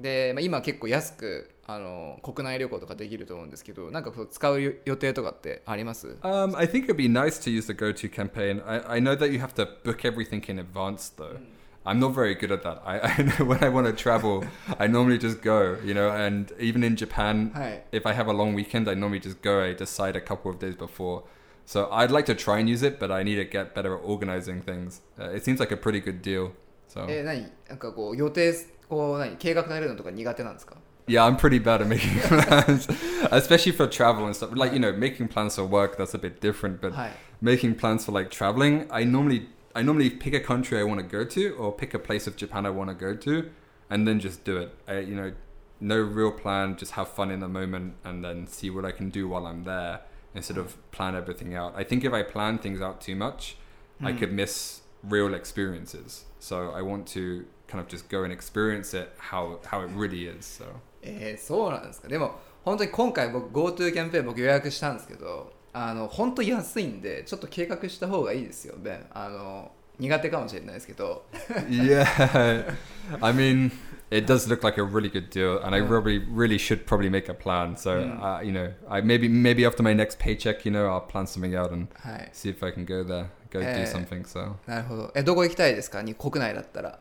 [0.00, 8.62] で、まあ、今結構安くあの国内旅行とかできると思うんですけどなんか使う予定とかってあります Um, I think it'd be nice to use the go-to campaign.
[8.66, 11.38] I, I know that you have to book everything in advance, though.
[11.84, 12.82] I'm not very good at that.
[12.84, 14.44] I, I know when I want to travel,
[14.78, 16.10] I normally just go, you know.
[16.10, 17.52] And even in Japan,
[17.90, 19.62] if I have a long weekend, I normally just go.
[19.62, 21.22] I decide a couple of days before.
[21.64, 24.02] So I'd like to try and use it, but I need to get better at
[24.04, 25.00] organizing things.
[25.18, 26.52] Uh, it seems like a pretty good deal.
[26.88, 28.52] So え何なんかこう予定
[28.89, 30.75] こう何計画立てるのとか苦手なんですか
[31.07, 32.87] yeah, I'm pretty bad at making plans,
[33.31, 34.49] especially for travel and stuff.
[34.55, 37.11] Like you know, making plans for work that's a bit different, but はい
[37.41, 41.05] making plans for like traveling, I normally I normally pick a country I want to
[41.05, 43.49] go to or pick a place of Japan I want to go to,
[43.89, 44.73] and then just do it.
[44.87, 45.33] I, you know,
[45.79, 49.09] no real plan, just have fun in the moment, and then see what I can
[49.09, 50.01] do while I'm there
[50.33, 51.73] instead of plan everything out.
[51.75, 53.57] I think if I plan things out too much,
[54.01, 56.25] I could miss real experiences.
[56.39, 60.26] So I want to kind of just go and experience it how how it really
[60.28, 60.62] is.
[60.62, 60.64] So
[61.02, 62.32] えーそうなんですかでも
[62.64, 71.24] 本当に今回僕 GoTo キャンペーン僕予約したんですけどあの本当安いんでちょっと計画した方がいいですよベンあの苦手かもしれないですけど
[71.68, 72.74] yeah,
[73.20, 73.70] I mean,
[74.10, 77.28] it does look like a really good deal, and I really, really should probably make
[77.28, 77.76] a plan.
[77.76, 81.26] So, uh, you know, I maybe maybe after my next paycheck, you know, I'll plan
[81.26, 83.84] something out and はい see if I can go there, go Eh.
[83.84, 84.22] do something.
[84.24, 86.98] So, なるほどえどこ行きたいですかに国内だったら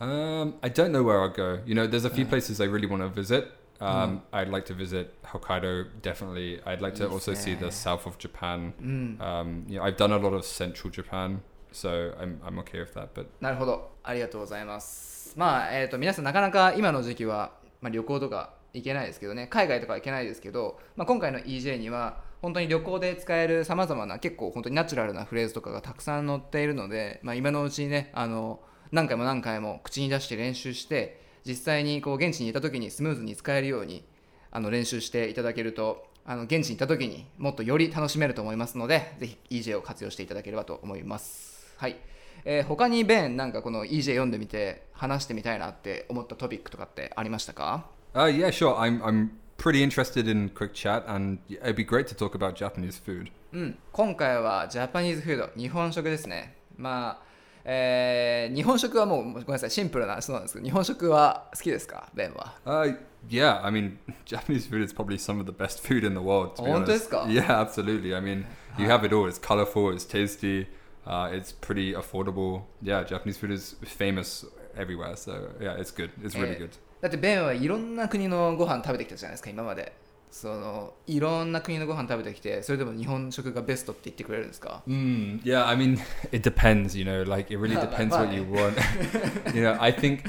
[0.00, 1.60] um, I don't know where I'll go.
[1.66, 3.52] You know, there's a few places I really want to visit.
[3.80, 6.60] Um, I'd like to visit Hokkaido, definitely.
[6.64, 8.72] I'd like to also see the south of Japan.
[8.80, 11.40] うん、Um, you know, I've done a lot of central Japan,
[11.72, 13.08] so I'm I'm okay with that.
[13.14, 28.60] But なるほどありがとうございますまあえっ、と皆さんなかなか今の時期は、まあ、旅行とか行けないですけどね海外とか行けないですけど、まあ、今回の EJ には本当に旅行で使えるさまざまな結構本当にナチュラルなフレーズとかがたくさん載っているので、まあ、今のうちにねあの
[28.92, 34.04] 何回も何回も口に出して練習して実際にこう現地にいた時にスムーズに使えるように
[34.50, 41.72] あの練習していただけるとあの現地に行った時にもっとより楽しめると思いますのでぜひ EJ を活用していただければと思います。
[41.76, 41.96] はい、
[42.44, 48.76] えー他にベンなんかこの EJ 読んでみて話してみたいなって思ったトピックとかってありましたか？Uh, yeah, sure.
[48.76, 53.00] I'm I'm pretty interested in quick chat, and it'd be great to talk about Japanese
[53.00, 53.30] food.
[53.52, 53.78] うん。
[53.92, 56.56] 今回はジャパニーズフード日本食ですね。
[56.76, 57.25] まあ
[57.68, 62.96] えー日本食はもうごめんなさいシンプルな質問なんですけど日本食は好きですかベンは Uh,
[63.28, 63.60] yeah.
[63.64, 66.54] I mean, Japanese food is probably some of the best food in the world.
[66.56, 67.08] To be Oh, honest.
[67.08, 67.26] desu ka?
[67.28, 68.14] Yeah, absolutely.
[68.14, 68.46] I mean,
[68.78, 69.26] you have it all.
[69.28, 69.90] It's colorful.
[69.92, 70.68] It's tasty.
[71.04, 72.62] Uh, it's pretty affordable.
[72.82, 74.44] Yeah, Japanese food is famous
[74.76, 75.16] everywhere.
[75.16, 76.10] So yeah, it's good.
[76.22, 76.70] It's really Eh, good.
[77.00, 79.92] だってベンはいろんな国のご飯食べてきたじゃないですか今まで
[80.35, 85.99] そのいろんな国のご飯食べてきてそれでも日本食がベストって言ってくれるんですか Mm, yeah, I mean,
[86.31, 88.77] it depends, you know, like it really Yeah, depends like what you want.
[89.53, 90.23] you know, I think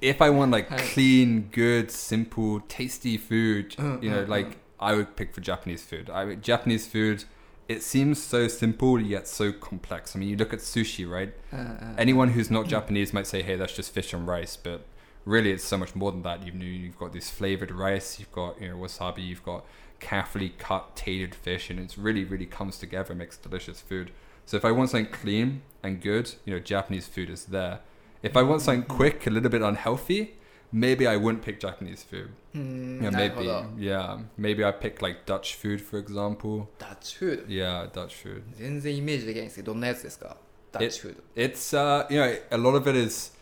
[0.00, 0.80] if I want like Right.
[0.94, 5.82] clean, good, simple, tasty food, Mm, you know, mm, like I would pick for Japanese
[5.84, 6.08] food.
[6.10, 7.24] I would, Japanese food,
[7.68, 10.16] it seems so simple yet so complex.
[10.16, 11.32] I mean, you look at sushi, right?
[11.52, 14.80] うんうん、 Anyone who's not Japanese might say, "Hey, that's just fish and rice," but
[15.27, 16.43] really it's so much more than that.
[16.43, 19.65] You've you've got this flavored rice, you've got you know wasabi, you've got
[19.99, 24.11] carefully cut tated fish, and it's really really comes together, makes delicious food.
[24.45, 27.79] So if I want something clean and good, you know Japanese food is there.
[28.23, 30.35] If I want something quick, a little bit unhealthy,
[30.71, 32.29] maybe I wouldn't pick Japanese food.
[32.55, 36.69] Mm, yeah, maybe yeah, maybe I pick like Dutch food for example.
[36.79, 37.45] Dutch food.
[37.49, 38.43] Yeah, Dutch food.
[38.57, 40.37] 全然イメージできないんですけど、どんなやつですか
[40.71, 41.15] ？Dutch it, food.
[41.35, 43.36] It's uh, you know, a lot of it is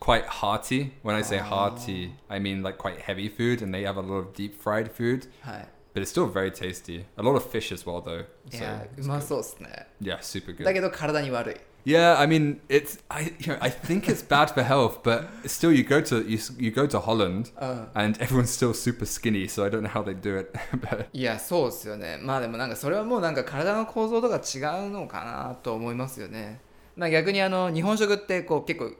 [0.00, 0.92] quite hearty.
[1.02, 1.44] When I say Oh.
[1.44, 4.90] hearty, I mean like quite heavy food, and they have a lot of deep fried
[4.92, 7.04] food, はい but it's still very tasty.
[7.18, 8.24] A lot of fish as well, though.
[8.50, 9.20] い So や it's うま good.
[9.22, 10.64] そうっすね yeah, super good.
[10.64, 15.26] だけど体に悪い Yeah, I mean, it's I you know I think it's bad for health, but
[15.46, 19.04] still you go to you, s- you go to Holland うん and everyone's still super
[19.04, 20.52] skinny, so I don't know how they do it.
[20.80, 26.60] but いやそうっすよねまあでもなんかそれはもうなんか体の構造とか違うのかなと思いますよね
[26.96, 28.92] まあ逆にあの日本食ってこう結構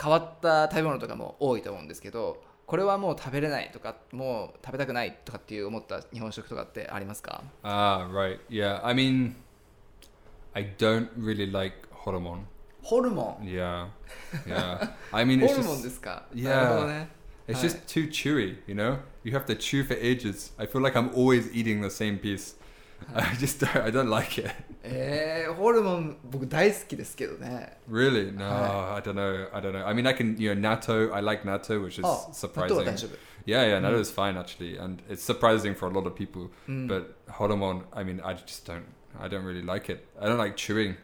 [0.00, 8.38] 変わった食べ物とかも多いと思うんですけどこれはもう食べれないとかもう食べたくないとかっていう思った日本食とかってありますか Ah, right.
[8.48, 8.80] Yeah.
[8.84, 9.34] I mean,
[10.54, 12.44] I don't really like hormone.
[12.82, 13.88] ホルモン Yeah.
[14.46, 14.92] Yeah.
[15.12, 16.44] I mean, ホ it's ルモンで just すか Yeah.
[16.48, 17.08] なるほどね
[17.48, 18.58] it's just too chewy.
[18.68, 20.52] You know, you have to chew for ages.
[20.56, 22.54] I feel like I'm always eating the same piece.
[23.12, 24.52] I just don't, I don't like it.
[24.82, 27.78] えー、ホルモン僕大好きですけどね。
[27.90, 28.32] Really?
[28.32, 29.54] No, はい、I don't know.
[29.54, 29.86] I don't know.
[29.86, 31.12] I mean, I can, you know, natto.
[31.12, 32.68] I like natto, which is oh, あ、surprising.
[32.68, 33.10] 納豆は大丈夫。
[33.46, 36.50] Yeah, yeah, natto is fine actually, and it's surprising for a lot of people.
[36.66, 38.84] But horomon, I mean, I just don't.
[39.18, 40.06] I don't really like it.
[40.20, 40.96] I don't like chewing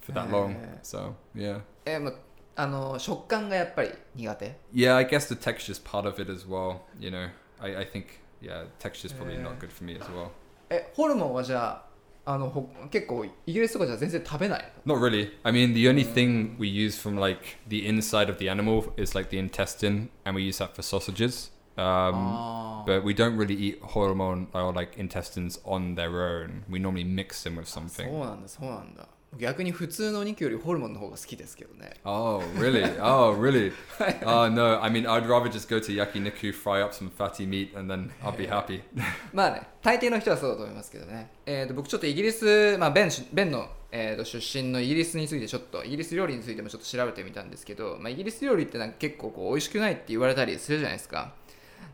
[0.00, 0.56] for that long.
[0.82, 1.60] So yeah.
[1.84, 2.12] えー、ま
[2.54, 4.56] あの食感がやっぱり苦手。
[4.74, 6.80] Yeah, I guess the texture is part of it as well.
[6.98, 10.30] You know, I I think yeah, texture is probably not good for me as well.
[10.68, 11.91] え、ホルモンはじゃあ。
[12.25, 15.31] あのほ結構イギリスとかじゃ全然食べない Not really.
[15.43, 19.15] I mean, the only thing we use from like the inside of the animal is
[19.17, 21.51] like the intestine, and we use that for sausages.
[21.77, 21.83] Um,
[22.15, 26.63] あー but we don't really eat hormone or like intestines on their own.
[26.69, 28.19] We normally mix them with そう something.
[28.19, 29.07] なんだそうなんだ
[29.38, 32.84] 逆に普通のお肉よりホルモンの方が好きですけどね Oh, really?
[33.00, 33.72] oh, really?
[34.26, 34.80] Oh, no.
[34.82, 38.10] I mean, I'd rather just go to yakiniku, fry up some fatty meat, and then
[38.22, 38.82] I'll be happy.
[39.32, 51.34] まあね大抵の人はそうだと思いますけどね、えー、と僕ちょっとイギリス、まあ、ベンベンの、えー、と出身のイギリスについてちょっとイギリス料理についてもちょっと調べてみたんですけど、まあ、イギリス料理ってなんか結構こう美味しくないって言われたりするじゃないですか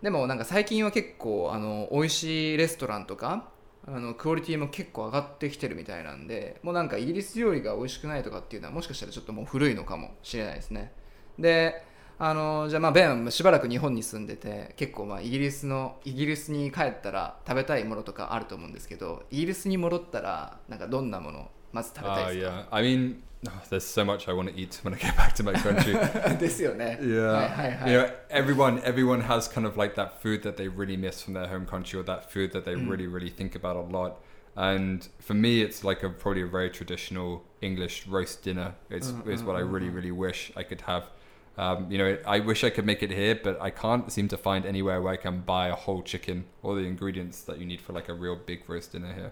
[0.02, 3.48] でもなんか最近は結構あの美味しいレストランとか
[3.94, 10.92] あのクオリティも結構上がってきてるみたいなんでもうなんかイギリス料理が美味しくないとかっていうのはもしかしたらちょっともう古いのかもしれないですね
[11.38, 11.82] で
[12.18, 22.66] あのじゃあまあベンしばらく日本に住んでて結構まあイギリスのイギリスに帰ったら食べたいものとかあると思うんですけどイギリスに戻ったらなんかどんなものまず食べたいです yeah.
[22.70, 23.16] I mean,
[23.47, 25.93] oh, there's so much I want to eat when I get back to my country.
[25.93, 27.31] かですよね Yeah.
[27.31, 31.21] はいはいはい You know, everyone everyone has kind of like that food that they really miss
[31.23, 34.17] from their home country or that food that they really really think about a lot.
[34.55, 38.75] And for me, it's like a probably a very traditional English roast dinner.
[38.89, 41.09] Is is what I really really wish I could have.
[41.55, 44.37] Um, you know, I wish I could make it here, but I can't seem to
[44.37, 47.79] find anywhere where I can buy a whole chicken or the ingredients that you need
[47.79, 49.31] for like a real big roast dinner here.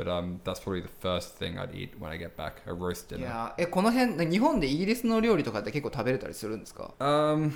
[0.00, 3.14] But um, that's probably the first thing I'd eat when I get back, a roast
[3.14, 3.24] い dinner.
[3.24, 7.52] やーえこの辺日本でイギリスの料理とかって結構食べれたりするんですか Um,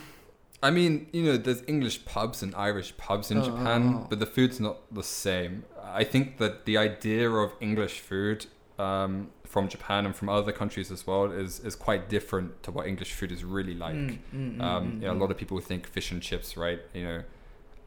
[0.62, 4.06] I mean, you know, there's English pubs and Irish pubs in Oh, Japan, oh, oh.
[4.10, 5.64] but the food's not the same.
[5.94, 8.46] I think that the idea of English food
[8.78, 12.86] um, from Japan and from other countries as well is is quite different to what
[12.86, 13.94] English food is really like.
[13.94, 16.80] うんうんうんうん Um, you know, a lot of people think fish and chips, right?
[16.94, 17.22] You know,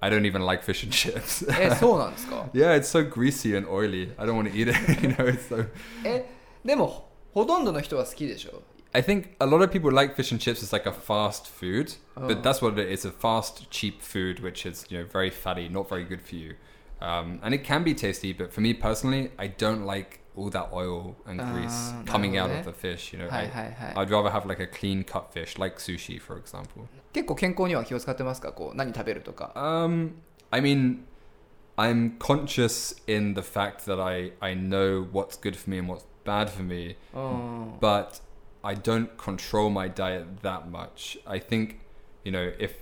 [0.01, 1.45] I don't even like fish and chips.
[1.59, 4.11] えそうなんですか yeah, it's so greasy and oily.
[4.17, 4.75] I don't want to eat it.
[5.01, 5.65] you know, it's so.
[6.03, 6.25] え
[6.65, 8.61] でもほとんどの人は好きでしょ
[8.95, 11.93] I think a lot of people like fish and chips as like a fast food,
[12.15, 12.27] Oh.
[12.27, 13.05] but that's what it is.
[13.05, 16.35] It's a fast, cheap food, which is you know very fatty, not very good for
[16.35, 16.55] you.
[17.01, 20.69] Um, and it can be tasty, but for me personally, I don't like all that
[20.71, 23.13] oil and grease Ah, coming out no, of the fish.
[23.13, 26.19] You know, はい I, はいはい I'd rather have like a clean cut fish, like sushi,
[26.21, 26.85] for example.
[27.11, 30.11] 結構健康には気を使ってますかこう何食べるとか Um,
[30.51, 31.03] I mean,
[31.77, 36.05] I'm conscious in the fact that I I know what's good for me and what's
[36.23, 36.95] bad for me.
[37.13, 38.21] うん、 but
[38.63, 41.19] I don't control my diet that much.
[41.25, 41.77] I think,
[42.23, 42.75] you know, if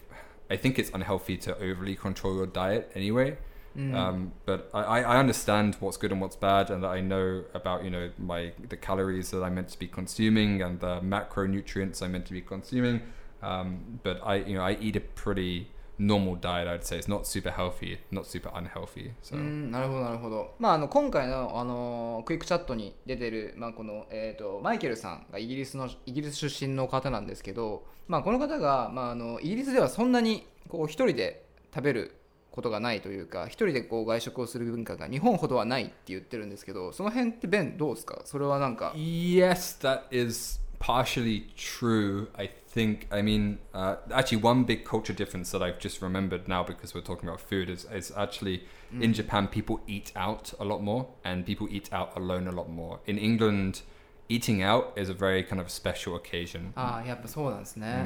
[0.49, 3.37] I think it's unhealthy to overly control your diet anyway.
[3.75, 6.99] うん Um, but I, I I understand what's good and what's bad, and that I
[7.01, 10.99] know about you know my the calories that I'm meant to be consuming and the
[10.99, 13.01] macronutrients I'm meant to be consuming.
[13.46, 15.66] Um, but I you know I eat a pretty
[15.98, 16.68] normal diet.
[16.68, 19.12] I'd say it's not super healthy, not super unhealthy.
[19.22, 32.12] So うんなるほどなるほど、まあ、あの今回の、あのクイックチャットに出てる、まあこのえー、とマイケルさんがイギリスのイギリス出身の方なんですけど、まあ、この方が、まあ、あのイギリスではそんなにこう一人で食べる
[32.50, 38.22] ことがないというか一人でこう外食をする文化が日本ほどはないって言ってるんですけどその辺ってベンどうですか？
[38.24, 42.28] それはなんか Yes, that is partially true.
[42.36, 43.06] I think.
[43.10, 47.00] I mean, uh, actually, one big culture difference that I've just remembered now because we're
[47.00, 49.02] talking about food is is actually mm.
[49.02, 52.68] in Japan people eat out a lot more and people eat out alone a lot
[52.70, 53.00] more.
[53.06, 53.82] In England.
[54.28, 56.72] Eating out is a very kind of special occasion.
[56.76, 57.30] Ah, yeah, but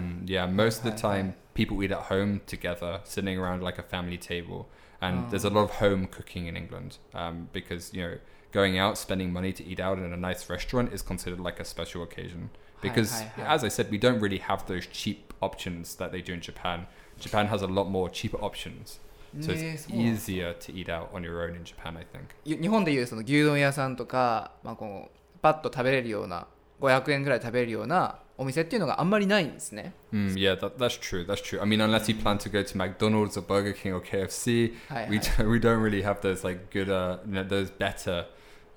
[0.03, 0.91] mm, Yeah, most okay.
[0.91, 4.69] of the time people eat at home together, sitting around like a family table,
[5.01, 5.31] and oh.
[5.31, 8.19] there's a lot of home cooking in England um, because you know
[8.52, 11.66] going out, spending money to eat out in a nice restaurant is considered like a
[11.66, 12.50] special occasion.
[12.82, 13.56] Hi, Because, hi, hi.
[13.56, 16.88] as I said, we don't really have those cheap options that they do in Japan.
[17.20, 19.00] Japan has a lot more cheaper options.
[19.42, 22.60] So ねえ it's そうなんです easier to eat out on your own in Japan, I think.
[22.62, 26.48] 日本でいうその牛丼屋さんとか、まあ、こうパッと食べれるような
[26.80, 29.94] 500円ぐらい食べれるような お店っていうのがあんまりないんですね。
[30.14, 31.26] Mm, yeah, that, that's true.
[31.26, 31.60] That's true.
[31.62, 35.08] I mean, unless you plan to go to McDonald's or Burger King or KFC, Hi,
[35.10, 35.24] we hi.
[35.44, 38.26] don't, we don't really have those like good, uh, you know, those better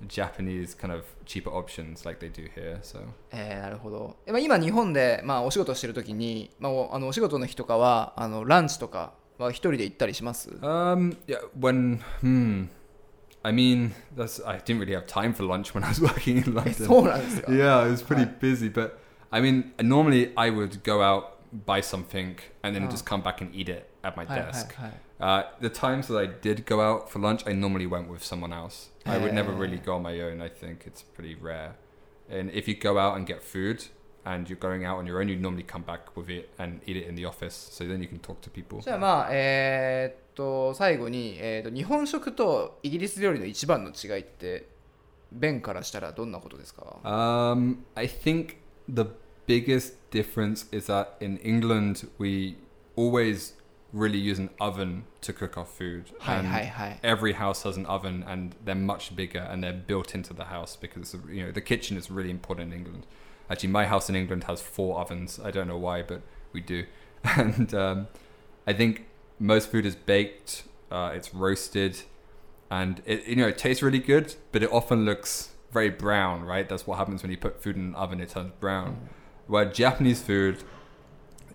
[0.07, 2.79] Japanese kind of cheaper options like they do here.
[2.83, 3.01] So
[3.33, 4.17] えーなるほど。
[4.27, 12.69] えまあ、今日本で、まあ、お仕事してる時に、まあ、おあのお仕事の日とかはあのランチとかは一人で行ったりします um, yeah, when hmm,
[13.43, 16.45] I mean, that's I didn't really have time for lunch when I was working in
[16.45, 16.75] え London.
[16.75, 18.39] そうなんですか Yeah, it was pretty Right.
[18.41, 18.93] busy, but
[19.31, 22.91] I mean, normally I would go out, buy something, and then Oh.
[22.91, 24.81] just come back and eat it at my はいはい desk.
[24.81, 28.23] はい Uh, the times that I did go out for lunch, I normally went with
[28.23, 28.91] someone else.
[29.05, 29.59] I would never Eh.
[29.59, 30.41] really go on my own.
[30.41, 31.73] I think it's pretty rare.
[32.31, 33.83] And if you go out and get food
[34.25, 36.97] and you're going out on your own, you normally come back with it and eat
[36.97, 37.55] it in the office.
[37.55, 38.81] So then you can talk to people.
[38.83, 44.67] じゃあまあえーっと最後に、えーっと日本食とイギリス料理の一番の違いって
[45.33, 48.57] ベンからしたらどんなことですか Um, I think
[48.89, 49.07] the
[49.47, 52.57] biggest difference is that in England we
[52.97, 53.55] always
[53.94, 56.06] really use an oven to cook our food.
[56.22, 57.00] Hi, and hi, hi.
[57.04, 60.76] Every house has an oven, and they're much bigger, and they're built into the house
[60.76, 63.06] because you know the kitchen is really important in England.
[63.50, 65.40] Actually, my house in England has four ovens.
[65.42, 66.22] I don't know why, but
[66.52, 66.86] we do.
[67.38, 68.08] And um,
[68.68, 69.06] I think
[69.40, 70.64] most food is baked.
[70.92, 72.02] Uh, it's roasted,
[72.70, 76.44] and it you know it tastes really good, but it often looks very brown.
[76.44, 78.90] Right, that's what happens when you put food in an oven; it turns brown.
[78.90, 79.08] Mm.
[79.48, 80.64] Where Japanese food,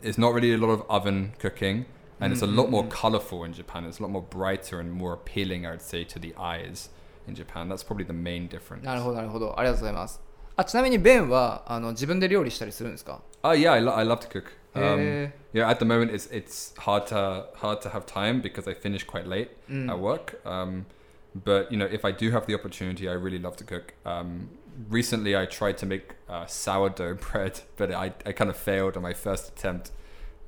[0.03, 1.86] is not really a lot of oven cooking
[2.19, 3.86] and it's a lot more colorful in Japan.
[3.86, 6.89] It's a lot more brighter and more appealing, I would say, to the eyes
[7.27, 7.67] in Japan.
[7.69, 8.84] That's probably the main difference.
[8.86, 10.21] なるほどなるほどありがとうございます
[10.55, 14.51] あちなみにベンはあの自分で料理したりするんですか Oh yeah, I, lo- I love to cook.
[14.75, 15.29] Um, Eh.
[15.53, 19.03] yeah, at the moment it's it's hard to hard to have time because I finish
[19.05, 19.89] quite late Mm.
[19.91, 20.39] at work.
[20.45, 20.86] Um,
[21.36, 23.93] but you know, if I do have the opportunity, I really love to cook.
[24.05, 24.49] Um,
[24.89, 29.03] recently, I tried to make uh, sourdough bread, but I I kind of failed on
[29.03, 29.91] my first attempt.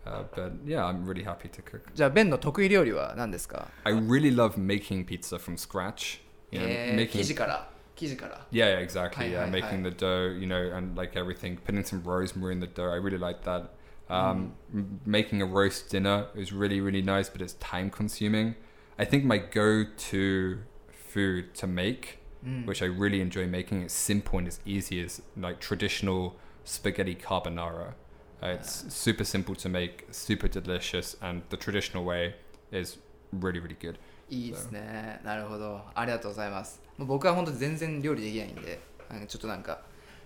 [0.05, 1.81] Uh, but yeah, I'm really happy to cook.
[1.95, 6.19] じゃあベンの得意料理は何ですか I really love making pizza from scratch.
[6.51, 9.25] You know, えー making 生地から生地から Yeah, yeah, exactly.
[9.25, 9.89] Hi, yeah, hi, making hi.
[9.89, 12.91] the dough, you know, and like everything, putting some rosemary in the dough.
[12.91, 13.69] I really like that.
[14.07, 18.55] Um, m- making a roast dinner is really, really nice, but it's time consuming.
[18.99, 20.59] I think my go-to
[20.91, 22.19] food to make,
[22.65, 27.93] which I really enjoy making, it's simple and it's easy, is like traditional spaghetti carbonara.
[28.42, 32.34] Uh, it's super simple to make, super delicious, and the traditional way
[32.72, 32.98] is
[33.38, 33.96] really, really good.
[34.30, 35.20] いいですね。
[35.24, 35.80] なるほど。
[35.94, 36.80] ありがとうございます。
[36.96, 38.78] もう僕は本当に全然料理できないんで
[39.26, 39.80] ちょっとなんか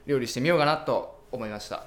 [0.07, 1.87] 料理してみようかなと思いました。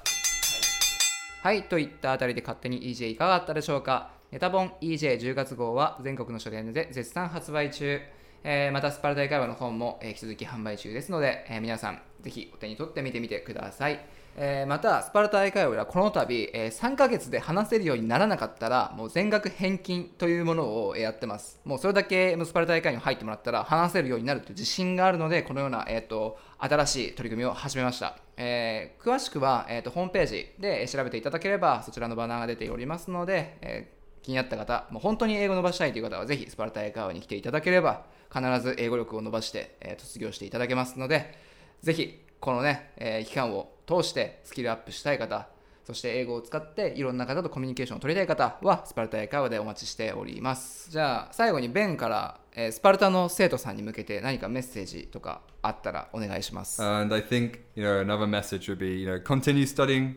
[1.42, 1.62] はい。
[1.62, 4.10] といったあたりで勝手に EJ いかがだったでしょうか？
[4.30, 7.98] ネタ本 EJ10 月号は全国の書店で絶賛発売中、
[8.44, 14.00] えーまたスパルタ英会話の本も、えー引き続き販売中ですので、えー皆さんぜひお手に取ってみてみてください。
[14.40, 21.60] えーまたスパルタ英会話ではこの度、えー3ヶ月で話せるようにならなかったらもう全額返金というものをやってます。
[21.64, 41.38] もうそれだけスパルタ英会話に入ってもらったら話せるようになるという自信があるのでこのような、えー、と新しい取り組みを始めました、えー詳しくは、えー、とホームページで調べていただければそちらのバナーが出ておりますので、えー気になった方、もう本当に英語を伸ばしたいという方は、ぜひスパルタ英会話に来ていただければ、必ず英語力を伸ばして、え卒業していただけますので、
[41.82, 45.48] ぜひ、このね、え期間を通してスキルアップしたい方、
[45.84, 50.90] そして英語を使っていろんな方とコミュニケーションを取りたい方は、スパルタ英会話でお待ちしております。
[50.90, 56.82] じゃあ、最後にベンから、えースパルタの生徒さんに向けて何かメッセージとかあったらお願いします。
[56.82, 60.16] And I think you know another message would be you know continue studying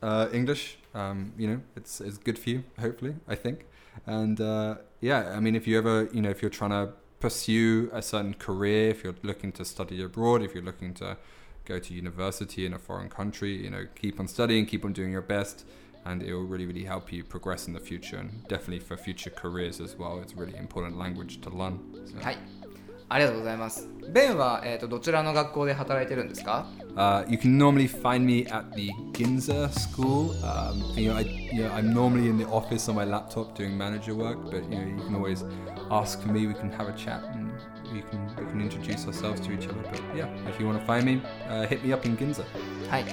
[0.00, 0.78] uh, English.
[0.94, 2.64] Um, you know it's it's good for you.
[2.80, 3.66] Hopefully, I think.
[4.06, 7.88] And uh, yeah, I mean if you ever you know if you're trying to pursue
[7.92, 11.16] a certain career, if you're looking to study abroad, if you're looking to
[11.65, 15.11] go to university in a foreign country, you know keep on studying, keep on doing
[15.11, 15.65] your best.
[16.05, 19.29] And it will really, really help you progress in the future, and definitely for future
[19.29, 20.21] careers as well.
[20.21, 21.77] It's a really important language to learn.
[22.05, 22.23] So.
[22.23, 22.37] はい。
[23.09, 23.89] ありがとうございます。
[24.13, 30.31] ベンは、えー、とどちらの学校で働いてるんですか Uh, you can normally find me at the Ginza school.
[30.43, 33.77] Um, you know, I, you know, I'm normally in the office on my laptop doing
[33.77, 35.43] manager work, but you know, you can always
[35.91, 36.45] ask for me.
[36.45, 37.51] We can have a chat and
[37.93, 39.81] we can we can introduce ourselves to each other.
[39.91, 42.43] But yeah, if you want to find me, uh, hit me up in Ginza.
[42.89, 43.05] はい。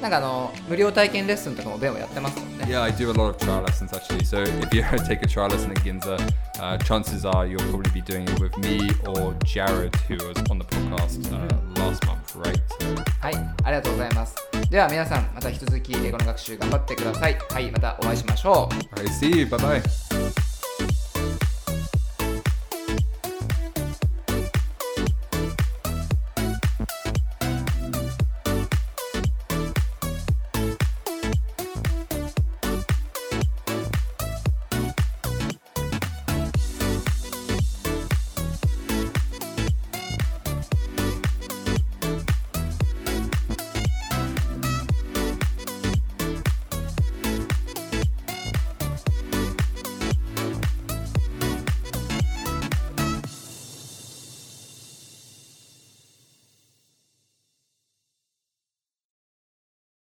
[0.00, 2.64] なんかあの、無料体験レッスンとかもベンはやってますもんね。
[2.64, 4.24] Yeah, I do a lot of trial lessons actually.
[4.24, 6.18] So if you take a trial lesson at Ginza,
[6.58, 10.58] uh, chances are you'll probably be doing it with me or Jared, who was on
[10.58, 12.60] the podcast uh, last month, right?
[12.80, 13.34] So はい。
[13.64, 14.34] ありがとうございます。
[14.70, 17.38] では皆さん、また引き続き英語の学習頑張ってください。
[17.50, 17.70] はい。
[17.70, 19.00] またお会いしましょう。
[19.00, 19.46] I see you.
[19.46, 20.05] Bye bye.